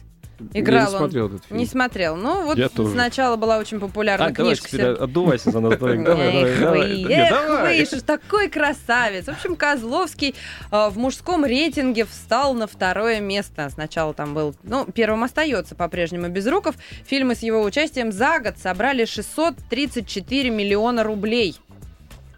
[0.53, 0.99] Я Играл не он.
[0.99, 1.59] смотрел этот фильм.
[1.61, 2.17] Не смотрел.
[2.17, 2.93] Ну, вот Я тоже.
[2.93, 4.69] сначала была очень популярна А, давай книжка.
[4.69, 5.79] теперь отдувайся за нас.
[5.79, 7.05] Давай, давай, давай, Эх давай.
[7.05, 7.87] вы, давай.
[8.05, 9.25] такой красавец.
[9.27, 10.35] В общем, Козловский
[10.71, 13.69] э, в мужском рейтинге встал на второе место.
[13.71, 16.75] Сначала там был, ну, первым остается по-прежнему Безруков.
[17.07, 21.57] Фильмы с его участием за год собрали 634 миллиона рублей.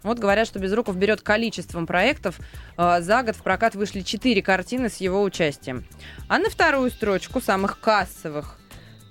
[0.03, 2.39] Вот говорят, что Безруков берет количеством проектов.
[2.77, 5.85] Э, За год в прокат вышли 4 картины с его участием.
[6.27, 8.57] А на вторую строчку самых кассовых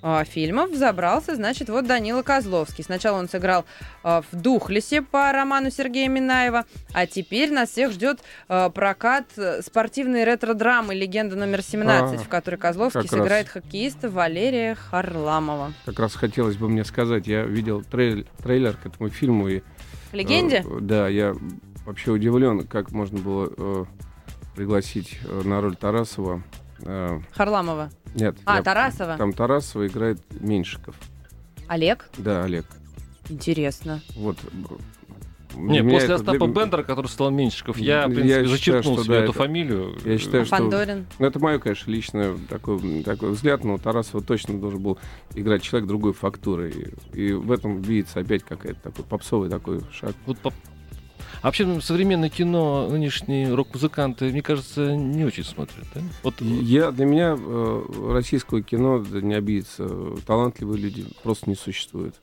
[0.03, 2.83] э, фильмов забрался, значит, вот Данила Козловский.
[2.83, 3.65] Сначала он сыграл
[4.03, 9.25] э, в «Духлесе» по роману Сергея Минаева, а теперь нас всех ждет э, прокат
[9.61, 13.19] спортивной ретро-драмы «Легенда номер 17», А, в которой Козловский как раз.
[13.21, 15.73] сыграет хоккеиста Валерия Харламова.
[15.85, 19.61] Как раз хотелось бы мне сказать, я видел трейлер, трейлер к этому фильму и...
[20.17, 20.63] «Легенде»?
[20.67, 21.35] э, да, я
[21.85, 23.85] вообще удивлен, как можно было э,
[24.55, 26.43] пригласить э, на роль Тарасова.
[26.81, 27.89] э, Харламова.
[28.15, 28.37] нет.
[28.45, 29.17] А, я- Тарасова.
[29.17, 30.95] Там Тарасова играет Меньшиков.
[31.67, 32.09] Олег?
[32.17, 32.65] Да, Олег.
[33.29, 34.01] Интересно.
[34.15, 34.37] Вот.
[35.55, 39.19] Не, после это- Остапа для- Бендера, который стал Меньшиков, я, в принципе, зачеркнул себе да,
[39.23, 39.95] эту это- фамилию.
[40.03, 40.55] Я считаю, что...
[40.57, 41.05] Фандорин.
[41.19, 44.97] Ну, это мое, конечно, личное такой, такой взгляд, но Тарасова точно должен был
[45.35, 46.71] играть человек другой фактуры.
[47.13, 50.13] И, и в этом видится опять какая-то такой попсовый такой шаг.
[50.25, 50.53] Вот по-
[51.41, 55.85] А вообще ну, современное кино нынешние рок-музыканты, мне кажется, не очень смотрят.
[55.93, 56.01] Да?
[56.23, 59.87] Вот Я, для меня э, российское кино, да не обидится,
[60.25, 62.15] талантливые люди просто не существуют.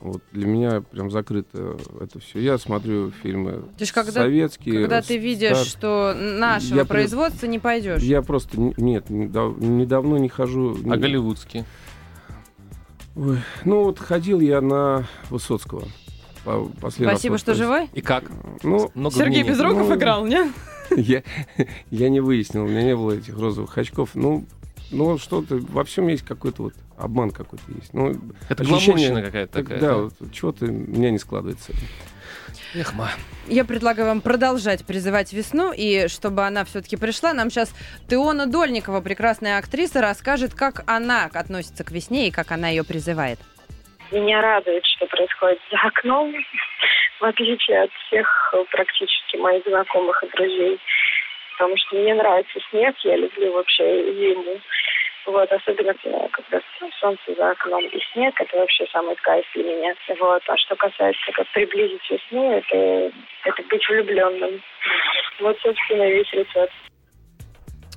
[0.00, 2.40] Вот для меня прям закрыто это все.
[2.40, 4.80] Я смотрю фильмы Ты ж когда- советские.
[4.80, 8.00] Когда ты видишь, стар- что нашего Я при- производства не пойдешь.
[8.02, 10.74] Я просто нет, недав- недавно не хожу.
[10.86, 11.66] а не- голливудские.
[13.16, 15.82] Ой, ну вот ходил я на Высоцкого.
[16.44, 17.88] по- последний раз Спасибо, вот, что то есть, живой.
[17.92, 18.24] И как?
[18.62, 19.50] Ну, Много Сергей мнений.
[19.50, 20.48] Безруков Ну, играл, нет?
[20.96, 21.22] я,
[21.90, 24.10] я не выяснил, у меня не было этих розовых очков.
[24.14, 24.46] Ну,
[24.90, 27.92] ну что-то, во всем есть какой-то вот обман какой-то есть.
[27.94, 28.14] Ну,
[28.48, 29.80] Это ощущение- какая-то так, такая.
[29.80, 31.72] да, вот чего-то у меня не складывается.
[32.74, 33.08] Эх, ма.
[33.48, 37.74] Я предлагаю вам продолжать призывать весну, и чтобы она все-таки пришла, нам сейчас
[38.08, 43.38] Теона Дольникова, прекрасная актриса, расскажет, как она относится к весне и как она ее призывает.
[44.12, 46.32] Меня радует, что происходит за окном,
[47.20, 48.26] в отличие от всех
[48.72, 50.78] практически моих знакомых и друзей.
[51.58, 53.84] потому что мне нравится снег, я люблю вообще
[54.14, 54.58] зиму.
[55.26, 56.62] Вот, особенно когда как раз
[57.00, 59.94] солнце за окном и снег, это вообще самый кайф для меня.
[60.18, 63.12] Вот, а что касается как приблизить весну, это,
[63.44, 64.62] это быть влюбленным.
[65.40, 66.72] Вот, собственно, весь рецепт.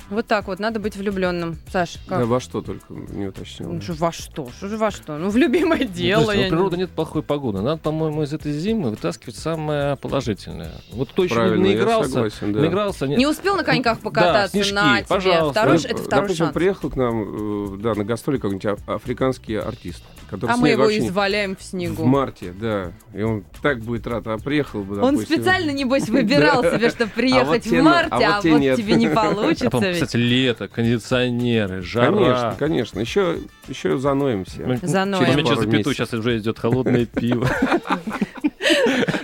[0.10, 1.58] Вот так вот, надо быть влюбленным.
[1.72, 2.20] Саш, как?
[2.20, 3.72] Да во что только не уточнил.
[3.72, 4.50] Ну, что, во что?
[4.58, 5.18] Что же во что?
[5.18, 6.26] Ну, в любимое дело.
[6.26, 7.62] То есть, я у не- природы нет плохой погоды.
[7.62, 10.72] Надо, по-моему, из этой зимы вытаскивать самое положительное.
[10.92, 12.60] Вот кто еще Правильно, не я игрался, согласен, да.
[12.60, 14.52] не игрался, не- Не успел на коньках покататься?
[14.52, 15.06] снежки, на тебе.
[15.08, 15.52] пожалуйста.
[15.52, 16.54] Второй, Ну, это второй Допустим, шанс.
[16.54, 20.90] приехал к нам, э, да, на гастроли какой-нибудь а- африканский артист, который А мы его
[20.92, 22.06] не- изваляем в в снегу.
[22.06, 22.92] марте, да.
[23.14, 26.76] И он так будет рад, а приехал бы, Он допустим, специально, небось, выбирал Да.
[26.78, 30.00] себе, чтобы приехать те в на- марте, а вот а тебе не А получится потом,
[30.00, 30.08] ведь.
[30.08, 32.12] кстати, лето, кондиционеры, жара.
[32.12, 33.00] Конечно, конечно.
[33.00, 34.66] Еще, еще заноем все.
[34.66, 35.26] Ну, Заноем.
[35.26, 37.48] через Пару запятую, сейчас уже идет холодное пиво.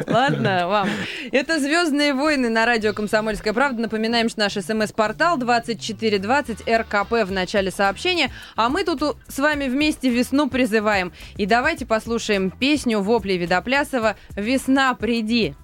[0.07, 0.89] Ладно, вам.
[1.31, 3.83] Это «Звездные войны» на радио «Комсомольская правда».
[3.83, 8.31] Напоминаем, что наш смс-портал 2420 РКП в начале сообщения.
[8.55, 11.13] А мы тут с вами вместе весну призываем.
[11.37, 15.55] И давайте послушаем песню Вопли Видоплясова «Весна, приди».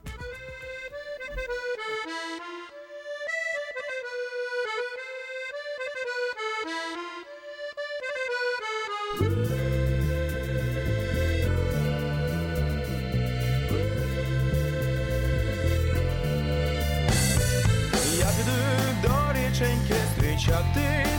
[20.46, 21.15] te atender.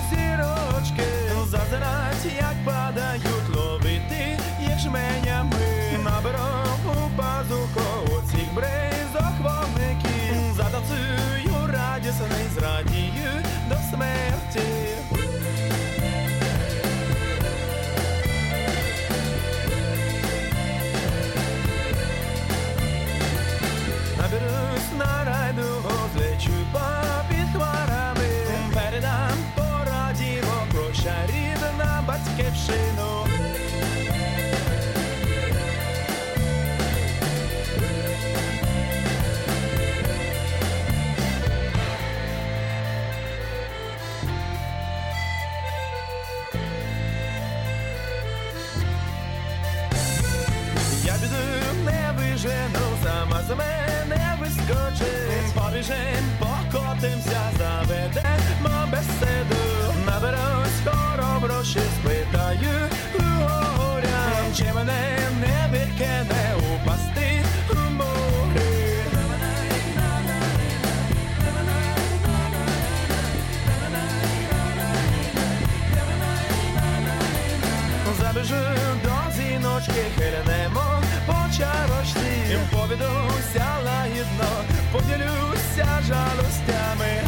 [55.76, 56.35] vision.
[86.06, 87.22] Поділюся жалостями.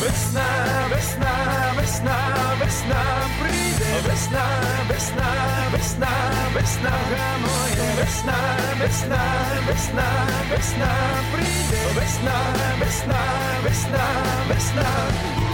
[0.00, 0.42] Весна,
[0.90, 2.16] весна, весна,
[2.60, 3.04] весна,
[3.40, 4.46] прийде, весна,
[4.88, 5.30] весна,
[5.72, 6.08] весна,
[6.54, 8.36] весна, гамує, весна,
[8.80, 9.22] весна,
[9.66, 10.04] весна,
[10.50, 10.90] весна,
[11.32, 12.40] прийде, весна,
[12.80, 13.20] весна,
[13.64, 14.06] весна,
[14.48, 15.53] весна.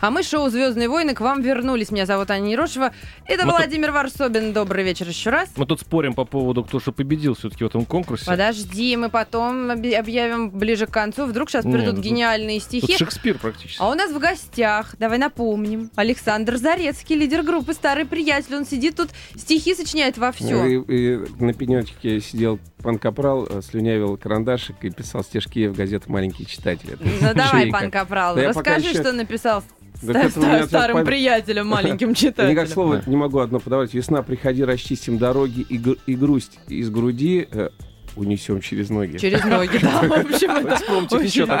[0.00, 1.90] А мы шоу «Звездные войны» к вам вернулись.
[1.90, 2.92] Меня зовут Аня Ерошева.
[3.26, 4.52] Это Мы тут- Владимир Варсобин.
[4.52, 5.48] Добрый вечер еще раз.
[5.56, 8.24] Мы тут спорим по поводу, кто же победил все-таки в этом конкурсе.
[8.26, 11.26] Подожди, мы потом объявим ближе к концу.
[11.26, 12.96] Вдруг сейчас придут ну тут- гениальные Тут стихи.
[12.96, 13.82] Шекспир практически.
[13.82, 18.54] А у нас в гостях, давай напомним, Александр Зарецкий, лидер группы «Старый приятель».
[18.54, 20.64] Он сидит тут, стихи сочиняет во все.
[20.64, 26.10] И, и на пенечке сидел пан Капрал, э, слюнявил карандашик и писал стишки в газету
[26.12, 26.96] «Маленькие читатели».
[27.20, 29.64] Ну давай, пан Капрал, расскажи, еще- что написал
[30.00, 32.50] Так ста- это у меня ста- сейчас старым память- приятелем, маленьким Я читателем.
[32.50, 33.92] никак слово не могу одно подавать.
[33.94, 37.70] Весна, приходи, расчистим дороги и, гру- и грусть из груди э,
[38.16, 39.16] унесем через ноги.
[39.16, 41.54] Через ноги, да, в общем, это Вспомните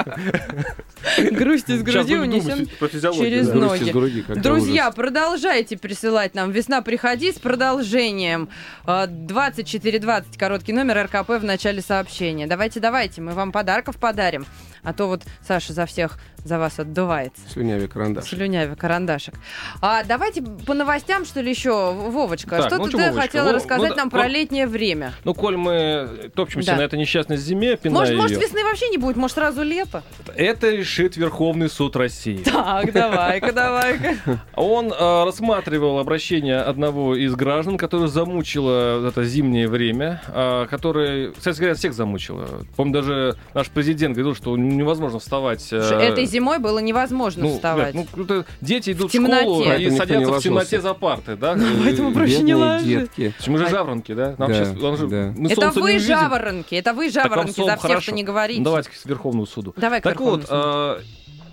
[1.30, 2.66] грусть из груди унесем
[3.14, 3.92] через ноги.
[4.40, 8.48] Друзья, продолжайте присылать нам «Весна, приходи» с продолжением.
[8.84, 12.46] А, 2420, короткий номер РКП в начале сообщения.
[12.46, 14.46] Давайте, давайте, мы вам подарков подарим.
[14.88, 17.42] А то вот Саша за всех за вас отдувается.
[17.52, 18.24] Слюнявый карандаш.
[18.24, 19.34] Слюнявый карандашик.
[19.82, 22.56] А давайте по новостям, что ли, еще, Вовочка.
[22.56, 25.12] Так, что ну ты Вовочка, хотела ну, рассказать ну, нам ну, про летнее время?
[25.24, 26.76] Ну, коль мы топчемся Да.
[26.76, 30.02] на этой несчастной зиме, пиная Может, может, её, весны вообще не будет, может, сразу лето?
[30.36, 32.42] это решит Верховный суд России.
[32.44, 34.16] Так, давай-ка, давай-ка.
[34.54, 41.58] Он э, рассматривал обращение одного из граждан, которое замучило это зимнее время, э, которое, кстати
[41.58, 42.64] говоря, всех замучило.
[42.76, 45.68] Помню, даже наш президент говорил, что невозможно вставать.
[45.72, 47.94] э, Этой зимой было невозможно ну, вставать.
[47.94, 49.40] ребят, ну, это дети идут в, темноте.
[49.42, 51.58] школу Поэтому и садятся в темноте за парты, да?
[51.84, 53.34] Поэтому проще не детки.
[53.46, 54.34] Мы же жаворонки, да?
[54.38, 55.34] Нам Да, сейчас, он же- да.
[55.36, 58.60] мы это вы жаворонки, это вы жаворонки, за всех, что не говорите.
[58.60, 59.74] Ну, Давайте к Верховному суду.
[59.76, 61.00] Давай Так вот, э,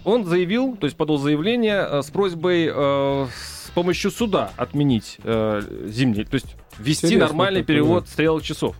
[0.03, 3.27] он заявил, то есть подал заявление э, с просьбой э,
[3.65, 8.11] с помощью суда отменить э, зимний, то есть ввести нормальный перевод да.
[8.11, 8.75] стрелок часов.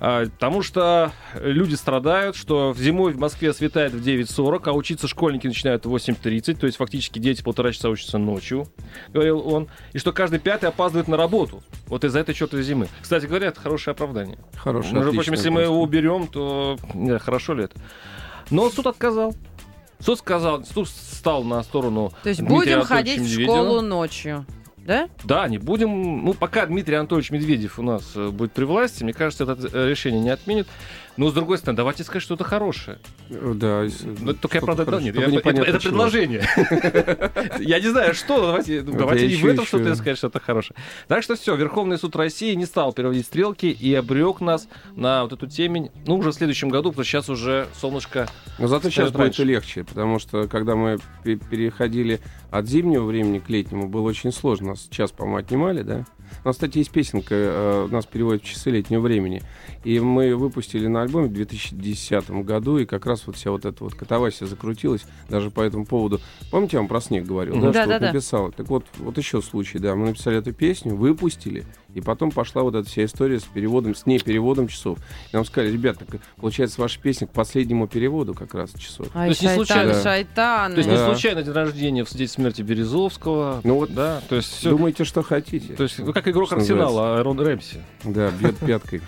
[0.00, 5.46] А, Потому что люди страдают, что зимой в Москве светает в 9.40, а учиться школьники
[5.46, 8.68] начинают в 8.30, то есть фактически дети полтора часа учатся ночью,
[9.08, 11.62] говорил он, и что каждый пятый опаздывает на работу.
[11.86, 12.88] Вот из-за этой чертовой зимы.
[13.00, 14.38] Кстати говоря, это хорошее оправдание.
[14.54, 17.76] Хороший, Между прочим, если мы его уберем, то не, хорошо ли это?
[18.50, 19.34] Но суд отказал.
[20.00, 23.52] Суд сказал, суд стал на сторону То есть Дмитрия будем ходить в Медведева.
[23.52, 24.46] школу ночью,
[24.88, 25.08] да?
[25.22, 26.24] Да, не будем.
[26.24, 29.88] Ну, пока Дмитрий Анатольевич Медведев у нас э, будет при власти, мне кажется, это э,
[29.88, 30.66] решение не отменит.
[31.18, 32.98] Но, с другой стороны, давайте сказать что-то хорошее.
[33.28, 36.48] Да, если- Ну, только я, правда, да, нет, я- это, это предложение.
[37.58, 40.76] Я не знаю, что, давайте, давайте и в этом что-то сказать, что-то хорошее.
[41.08, 45.32] Так что все, Верховный суд России не стал переводить стрелки и обрек нас на вот
[45.32, 48.28] эту темень, ну, уже в следующем году, потому что сейчас уже солнышко
[48.58, 53.48] Но зато сейчас будет легче, потому что когда мы пе- переходили от зимнего времени к
[53.48, 54.68] летнему, было очень сложно.
[54.68, 56.04] Нас час, по-моему, отнимали, да?
[56.44, 59.42] У нас, кстати, есть песенка, э, нас переводит в часы летнего времени.
[59.84, 63.82] И мы выпустили на альбоме в 2010 году, и как раз вот вся вот эта
[63.84, 66.20] вот катавасия закрутилась даже по этому поводу.
[66.50, 67.66] Помните, я вам про снег говорил, Мгм.
[67.66, 68.06] да, что Да-да-да.
[68.06, 68.52] вот написал?
[68.52, 71.64] Так вот, вот еще случай, да, мы написали эту песню, выпустили,
[71.94, 74.98] и потом пошла вот эта вся история с переводом, с непереводом часов.
[75.32, 79.08] И нам сказали, ребят, так получается ваша песня к последнему переводу как раз часов.
[79.14, 80.02] Ай, есть не шайтаны, случайно.
[80.02, 80.74] шайтаны.
[80.74, 80.96] То есть Да.
[80.96, 83.60] не случайно день рождения в день смерти Березовского.
[83.64, 84.70] Ну вот, да, то есть все.
[84.70, 85.74] Думайте, что хотите.
[85.74, 87.80] То есть, ну, как игрок Арсенала, Рон Рэмси.
[88.04, 89.00] Да, бьет пяткой.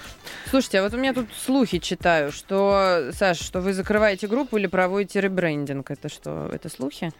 [0.48, 4.66] Слушайте, а вот у меня тут слухи читаю, что, Саш, что вы закрываете группу или
[4.66, 5.90] проводите ребрендинг.
[5.90, 7.12] Это что, это слухи?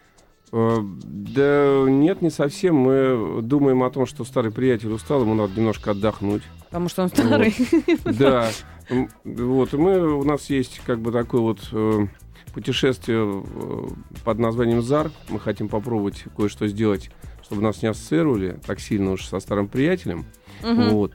[0.53, 2.77] Э, Да нет, не совсем.
[2.77, 6.43] Мы думаем о том, что старый приятель устал, ему надо немножко отдохнуть.
[6.67, 7.55] Потому что он старый.
[8.05, 8.49] Да.
[8.89, 12.07] М, Вот, и мы, у нас есть как бы такое вот э,
[12.53, 13.89] путешествие э,
[14.25, 15.11] под названием ЗАР.
[15.29, 17.11] Мы хотим попробовать кое-что сделать,
[17.43, 20.25] чтобы нас не ассоциировали так сильно уж со старым приятелем.
[20.63, 20.91] Мгм.
[20.91, 21.13] Вот.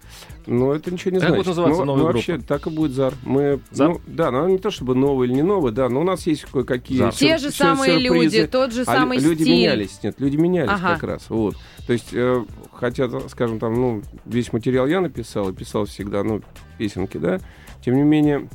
[0.48, 1.38] Но это ничего не Как значит.
[1.38, 2.18] будет называться Ну, новая ну, группа?
[2.18, 3.14] Вообще, так и будет ЗАР.
[3.24, 3.90] Мы, «Зар»?
[3.90, 6.44] ну, да, но не то чтобы новый или не новый, да, но у нас есть
[6.46, 7.14] кое-какие «Зар».
[7.14, 8.38] Те сюр- же сюр- самые сюрпризы.
[8.38, 9.54] люди, тот же А самый люди стиль.
[9.54, 10.94] менялись, нет, люди менялись Ага.
[10.96, 11.56] как раз, вот.
[11.88, 12.44] То есть, э,
[12.74, 16.42] хотя, скажем, там, ну, весь материал я написал, и писал всегда, ну,
[16.78, 17.40] песенки, да,
[17.84, 18.48] тем не менее,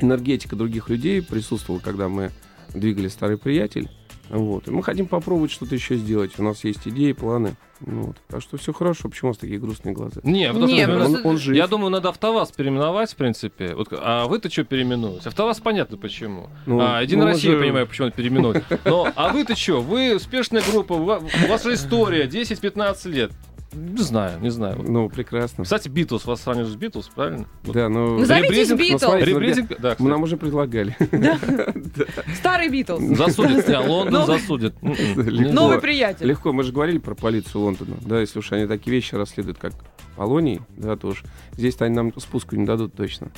[0.00, 2.30] энергетика других людей присутствовала, когда мы
[2.74, 3.88] двигали «Старый приятель»,
[4.30, 4.68] вот.
[4.68, 6.32] И мы хотим попробовать что-то еще сделать.
[6.38, 7.54] У нас есть идеи, планы.
[7.80, 8.16] Ну Вот.
[8.28, 9.08] Так что все хорошо.
[9.08, 10.20] Почему у вас такие грустные глаза?
[10.24, 11.56] Не, потому Не, что он, просто- он жив.
[11.56, 13.74] Я думаю, надо АвтоВАЗ переименовать, в принципе.
[13.74, 15.26] Вот, а вы-то что переименовать?
[15.26, 16.48] АвтоВАЗ понятно почему.
[16.64, 18.64] Ну, а, Единая ну, Россия, я же- понимаю, почему надо переименовать.
[18.84, 19.80] Но, а вы-то что?
[19.82, 23.32] Вы успешная группа, у вас же история 10-15 лет.
[23.76, 24.82] Не знаю, не знаю.
[24.82, 25.64] Ну, прекрасно.
[25.64, 27.46] Кстати, Битлз, вас сравнивают с Битлз, правильно?
[27.64, 29.02] Да, ну, Назовитесь Битлз.
[29.02, 30.02] ну, смотрите, Ребрендинг, да, мы кстати.
[30.08, 30.96] нам уже предлагали.
[32.36, 33.16] Старый Битлз.
[33.16, 34.74] Засудит тебя, Лондон засудит.
[34.82, 35.54] М-м.
[35.54, 36.26] Новый приятель.
[36.26, 37.96] Легко, мы же говорили про полицию Лондона.
[38.00, 39.72] Да, если уж они такие вещи расследуют, как
[40.16, 43.28] Полоний, да, то уж здесь они нам спуску не дадут точно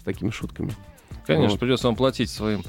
[0.00, 0.72] с такими шутками.
[1.26, 1.60] Конечно, Вот.
[1.60, 2.62] придется вам платить своим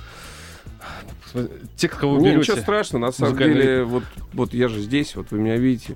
[1.77, 2.39] Те, кого вы Не, берете.
[2.39, 4.03] ничего страшного, на самом деле, вот,
[4.33, 5.95] вот я же здесь, вот вы меня видите.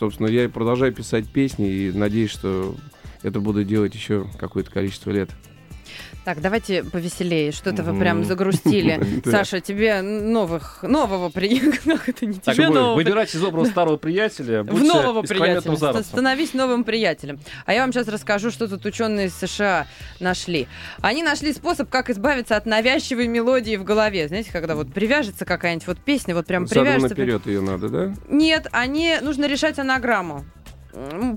[0.00, 2.74] Собственно, я продолжаю писать песни, и надеюсь, что
[3.22, 5.28] это буду делать еще какое-то количество лет.
[6.24, 7.50] Так, давайте повеселее.
[7.50, 9.22] Что-то вы прям загрустили.
[9.24, 11.98] Саша, тебе новых, нового приятеля.
[12.06, 16.02] Это не тебе нового выбирайте из образа старого приятеля, в нового приятеля.
[16.02, 17.40] Становись новым приятелем.
[17.64, 19.86] А я вам сейчас расскажу, что тут ученые из США
[20.20, 20.68] нашли.
[21.00, 24.28] Они нашли способ, как избавиться от навязчивой мелодии в голове.
[24.28, 27.08] Знаете, когда вот привяжется какая-нибудь вот песня, вот прям Задом привяжется.
[27.08, 28.14] наперед ее надо, да?
[28.28, 30.44] Нет, они нужно решать анаграмму.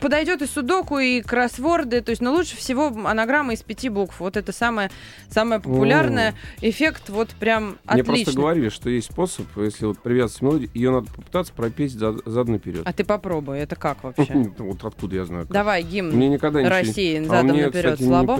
[0.01, 4.19] Подойдет и судоку, и кроссворды, то есть, но лучше всего анаграмма из пяти букв.
[4.19, 4.89] Вот это самое,
[5.29, 6.33] самое популярное.
[6.61, 8.13] Эффект вот прям Мне отлично.
[8.25, 12.53] просто говорили, что есть способ, если вот привязывать мелодию, ее надо попытаться пропеть за- задом
[12.53, 12.81] наперед.
[12.85, 14.33] А ты попробуй, это как вообще?
[14.57, 15.45] Вот откуда я знаю.
[15.49, 16.67] Давай гимн Мне никогда.
[16.67, 18.39] России А задом мне, наперед слабо.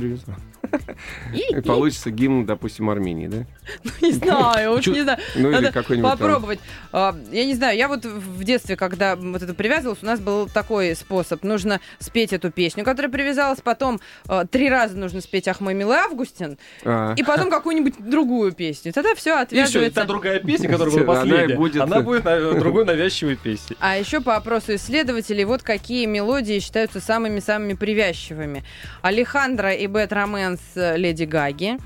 [1.34, 3.45] И- получится гимн, допустим, Армении, да?
[4.01, 5.19] Не знаю, уж не знаю.
[5.36, 6.59] Ну или какой-нибудь попробовать.
[6.91, 10.47] А, Я не знаю, я вот в детстве, когда вот это привязывалась, у нас был
[10.47, 11.43] такой способ.
[11.43, 15.97] Нужно спеть эту песню, которая привязалась, потом а, три раза нужно спеть «Ах, мой милый
[15.97, 18.91] Августин», А, и потом какую-нибудь другую песню.
[18.93, 20.01] Тогда все отвязывается.
[20.01, 23.78] та другая песня, которая была последняя, будет- она будет на- другой навязчивой песней.
[23.80, 28.63] А еще по опросу исследователей, вот какие мелодии считаются самыми-самыми привязчивыми.
[29.01, 31.78] Алехандро и Бет Роменс э, Леди Гаги.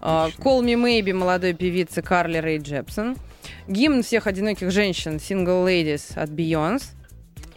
[0.00, 0.04] э,
[0.38, 3.16] Call Me Maybe молодой певицы Карли Рэй Джепсон.
[3.68, 6.84] Гимн всех одиноких женщин Single Ladies от Beyoncé.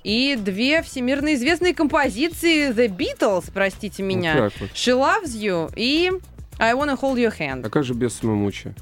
[0.03, 4.36] И две всемирно известные композиции The Beatles, простите меня.
[4.36, 4.70] вот вот.
[4.72, 6.11] She Loves You и
[6.59, 7.66] I Wanna Hold Your Hand.
[7.66, 8.76] А как же без самомучия?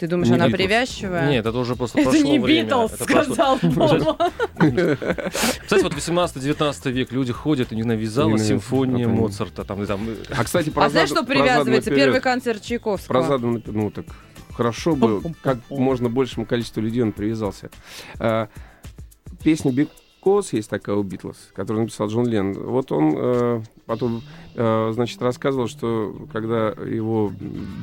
[0.00, 0.52] Ты думаешь, не она Beatles.
[0.56, 1.30] привязчивая?
[1.30, 2.64] Нет, это уже просто это прошло не время.
[2.64, 4.30] Битлз, Это прошло- сказал Вова.
[5.64, 9.06] Кстати, вот 18-19 век люди ходят, и не навязала симфония.
[9.08, 9.64] Моцарта.
[9.64, 9.86] Там, э,
[10.30, 11.90] А, кстати, про А знаешь, что про привязывается?
[11.90, 13.22] Первый концерт Про Чайковского.
[13.22, 13.74] задом наперед.
[13.76, 14.06] Ну так
[14.54, 17.70] хорошо бы, как можно большему количеству людей он привязался.
[18.18, 18.48] А,
[19.42, 22.52] Песня Because есть такая у Битлз, которую написал Джон Ленн.
[22.52, 24.22] Вот он э, потом,
[24.54, 27.32] значит, рассказывал, что когда его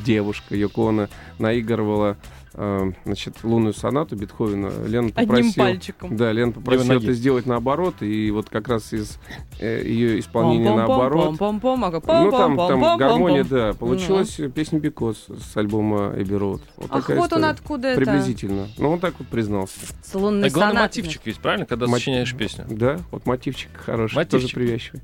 [0.05, 1.09] девушка Йокона
[1.39, 2.17] наигрывала
[2.53, 5.53] э, значит, лунную сонату Бетховена, Лен Одним попросил...
[5.63, 6.17] пальчиком.
[6.17, 7.05] Да, Лен попросил Левой ноги.
[7.05, 9.17] это сделать наоборот, и вот как раз из
[9.59, 13.73] э, ее исполнения наоборот Пом-пом-пом-пом, ага, ну, там, там гармония, да.
[13.73, 16.61] Получилась песня Бикос с альбома Эбби Роуд.
[16.77, 17.45] Вот Ах, вот он история.
[17.45, 18.01] откуда это.
[18.01, 18.67] Приблизительно.
[18.77, 19.79] Ну, он так вот признался.
[20.03, 21.01] С лунной а главный сонатой.
[21.03, 22.65] мотивчик есть, правильно, когда Мо- сочиняешь песню?
[22.69, 24.41] Да, вот мотивчик хороший, Мотивчик.
[24.41, 25.01] тоже привязчивый.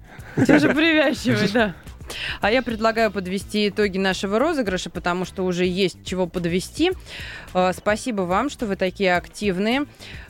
[0.48, 1.76] Тоже привязчивый, да.
[2.42, 6.92] А я предлагаю подвести итоги нашего розыгрыша, потому что уже есть чего подвести.
[7.54, 9.86] Э, Спасибо вам, что вы такие активные.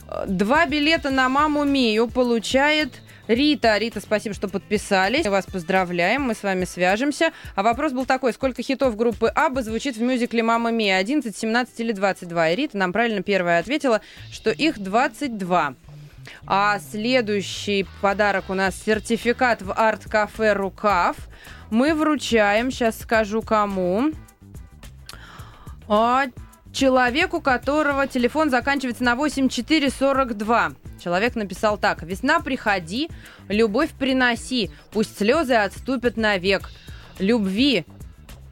[0.08, 3.76] Э, Два билета на «Маму Мию» получает Рита.
[3.78, 5.26] Рита, спасибо, что подписались.
[5.26, 7.32] Вас поздравляем, мы с вами свяжемся.
[7.54, 10.98] А вопрос был такой, сколько хитов группы Абба звучит в мюзикле «Мама Мия»?
[10.98, 12.50] 11, 17 или 22?
[12.50, 14.00] И Рита нам правильно первая ответила,
[14.30, 15.74] что их 22.
[16.46, 21.16] А следующий подарок у нас сертификат в арт-кафе «Рукав».
[21.70, 24.12] Мы вручаем, сейчас скажу кому.
[25.88, 26.26] А,
[26.72, 30.72] человеку, которого телефон заканчивается на 8442.
[31.02, 32.02] Человек написал так.
[32.02, 33.10] «Весна, приходи,
[33.48, 36.70] любовь приноси, пусть слезы отступят навек.
[37.18, 37.84] Любви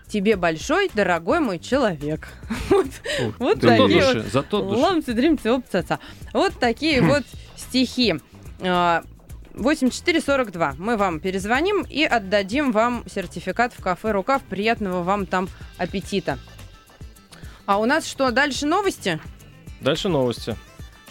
[0.08, 2.28] тебе большой, дорогой мой человек».
[2.70, 2.86] Вот,
[3.38, 4.78] вот такие вот зато души.
[6.32, 7.24] Вот такие вот
[7.72, 8.16] стихи.
[8.60, 9.02] А,
[9.54, 10.74] 8442.
[10.78, 14.42] Мы вам перезвоним и отдадим вам сертификат в кафе «Рукав».
[14.42, 15.48] Приятного вам там
[15.78, 16.38] аппетита.
[17.64, 19.20] А у нас что, дальше новости?
[19.80, 20.54] Дальше новости.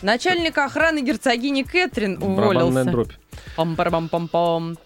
[0.04, 2.86] Начальник охраны герцогини Кэтрин уволился.
[2.86, 3.12] дробь.
[3.56, 4.78] Пам-парам-пам-пам.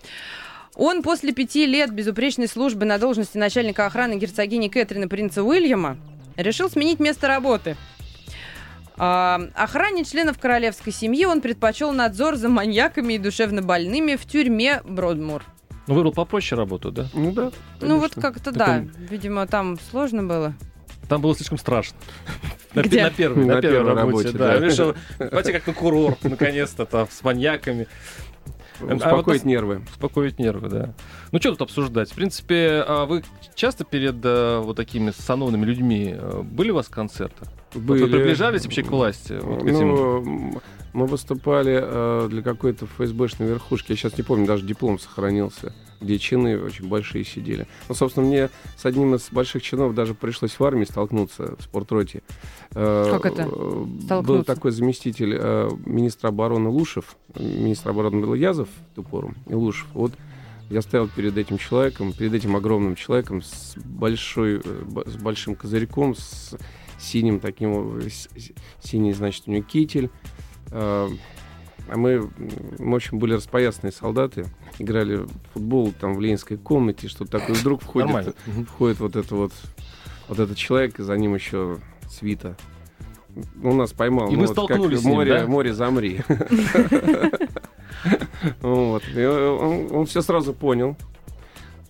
[0.76, 5.98] Он после пяти лет безупречной службы на должности начальника охраны герцогини Кэтрин и принца Уильяма
[6.38, 7.76] решил сменить место работы.
[8.98, 14.82] А, охране членов королевской семьи он предпочел надзор за маньяками и душевно больными в тюрьме
[14.86, 15.44] Бродмур.
[15.88, 17.08] Ну, выбрал попроще работу, да?
[17.14, 17.52] Ну да.
[17.82, 18.22] Ну вот конечно.
[18.22, 20.54] как-то да, он- видимо там сложно было.
[21.10, 21.98] Там было слишком страшно.
[22.74, 23.04] Где?
[23.04, 24.60] на первой, на На первой первой работе, работе, да.
[24.60, 24.66] да.
[24.66, 24.96] Решил
[25.32, 27.88] пойти как на курорт, наконец-то, там, с маньяками.
[28.82, 29.82] А Успокоить вот- нервы.
[29.92, 30.94] Успокоить нервы, да.
[31.32, 32.12] Ну, что тут обсуждать?
[32.12, 33.24] В принципе, а вы
[33.54, 37.46] часто перед э, вот такими сановными людьми э, были у вас концерты?
[37.76, 38.04] Вот Были.
[38.04, 39.34] вы приближались вообще к власти?
[39.42, 40.62] Вот к этим- Ну,
[40.94, 43.92] мы выступали э, для какой-то ФСБшной верхушки.
[43.92, 47.68] Я сейчас не помню, даже диплом сохранился, где чины очень большие сидели.
[47.90, 52.22] Ну, собственно, мне с одним из больших чинов даже пришлось в армии столкнуться в спорtroте.
[52.74, 53.42] Э, Как это?
[53.44, 54.56] э, Был Столкнуться?
[54.56, 57.18] такой заместитель э, министра обороны Лушев.
[57.38, 59.88] Министр обороны был Язов в ту пору, и Лушев.
[59.94, 60.14] Вот
[60.70, 66.16] я стоял перед этим человеком, перед этим огромным человеком с большой, э, с большим козырьком,
[66.16, 66.56] с
[67.06, 68.02] синим таким,
[68.82, 70.10] синий, значит, у него китель.
[70.72, 71.08] Э,
[71.88, 72.32] А мы, м,
[72.80, 74.48] в общем, были распоясанные солдаты,
[74.80, 77.56] играли в футбол там в ленинской комнате, что такое.
[77.56, 78.32] Вдруг Нормально.
[78.32, 78.66] входит, Мгм.
[78.66, 79.52] входит вот это вот,
[80.28, 81.78] вот этот человек, и за ним еще
[82.10, 82.58] свита.
[83.54, 84.30] Ну, нас поймал.
[84.30, 85.46] И ну, вы вот как столкнулись с ним, море, да?
[85.48, 86.22] море замри.
[88.62, 89.04] Вот.
[89.16, 90.96] Он все сразу понял.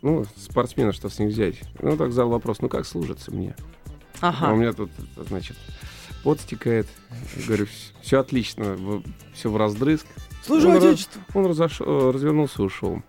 [0.02, 1.62] Ну, спортсмена, что с них взять.
[1.82, 3.56] Ну, так задал вопрос, ну как служится мне?
[4.22, 4.56] А у Ага.
[4.56, 4.90] меня тут,
[5.28, 5.56] значит,
[6.24, 6.88] пот стекает.
[7.38, 7.68] Я говорю,
[8.02, 8.78] все отлично,
[9.34, 10.06] все в раздрызг.
[10.44, 11.22] Служу Он раз- Отечеству.
[11.34, 13.02] Он разош- э, развернулся и ушел.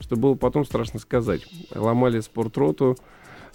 [0.00, 1.42] Что было потом страшно сказать.
[1.74, 2.96] Ломали спортроту.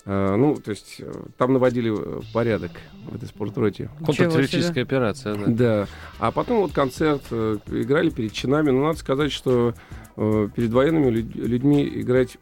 [0.10, 2.72] э, ну, то есть э, там наводили э, порядок
[3.10, 3.90] в этой спортроте.
[4.06, 5.46] Контртеррористическая операция, да.
[5.48, 5.88] Да.
[6.20, 8.70] А потом вот концерт э, играли перед чинами.
[8.72, 9.74] Но надо сказать, что
[10.16, 12.38] э, перед военными люд- людьми играть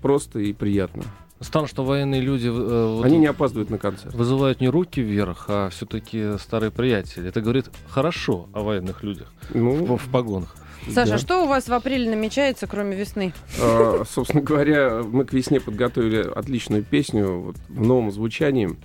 [0.00, 1.02] просто и приятно.
[1.40, 2.50] Странно, что военные люди э,
[2.96, 4.14] вот Они не опаздывают на концерт.
[4.14, 7.28] вызывают не руки вверх, а все-таки старые приятели.
[7.28, 10.54] Это говорит хорошо о военных людях Ну, в, в погонах.
[10.92, 11.18] Саша, да.
[11.18, 13.32] что у вас в апреле намечается, кроме весны?
[13.60, 18.76] А, Собственно говоря, мы к весне подготовили отличную песню вот, в новом звучании,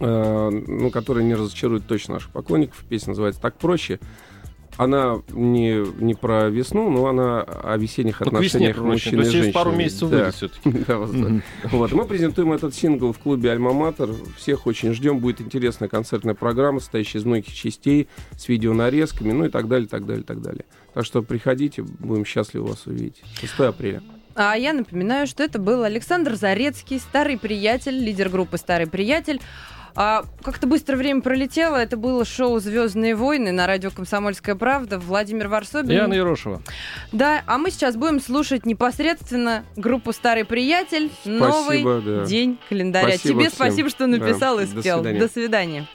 [0.00, 2.84] э, ну, которая не разочарует точно наших поклонников.
[2.88, 3.98] Песня называется «Так проще».
[4.76, 8.36] Она не, не про весну, но она о весенних Ну, весне
[8.68, 8.92] отношениях пророчно.
[8.92, 10.16] мужчин То и есть через пару месяцев Да.
[10.18, 10.70] выйдет все-таки.
[10.86, 11.72] Да, вот так.
[11.72, 11.92] Вот.
[11.92, 14.14] Мы презентуем этот сингл в клубе «Альма-Матер».
[14.36, 15.18] Всех очень ждем.
[15.18, 20.04] Будет интересная концертная программа, состоящая из многих частей, с видеонарезками, ну и так далее, так
[20.06, 20.64] далее, так далее.
[20.94, 23.22] Так что приходите, будем счастливы вас увидеть.
[23.40, 24.02] 6 апреля.
[24.34, 29.40] А я напоминаю, что это был Александр Зарецкий, старый приятель, лидер группы «Старый приятель».
[29.98, 31.76] А, как-то быстро время пролетело.
[31.76, 34.98] Это было шоу «Звездные войны» на радио «Комсомольская правда».
[34.98, 35.90] Владимир Варсобин.
[35.90, 36.60] Яна Ерошева.
[37.12, 41.10] Да, а мы сейчас будем слушать непосредственно группу «Старый приятель».
[41.24, 42.24] Новый Спасибо, да.
[42.26, 43.08] день календаря.
[43.08, 43.56] Спасибо Тебе всем.
[43.56, 44.98] спасибо, что написал Да, и до спел.
[44.98, 45.18] свидания.
[45.20, 45.86] До свидания.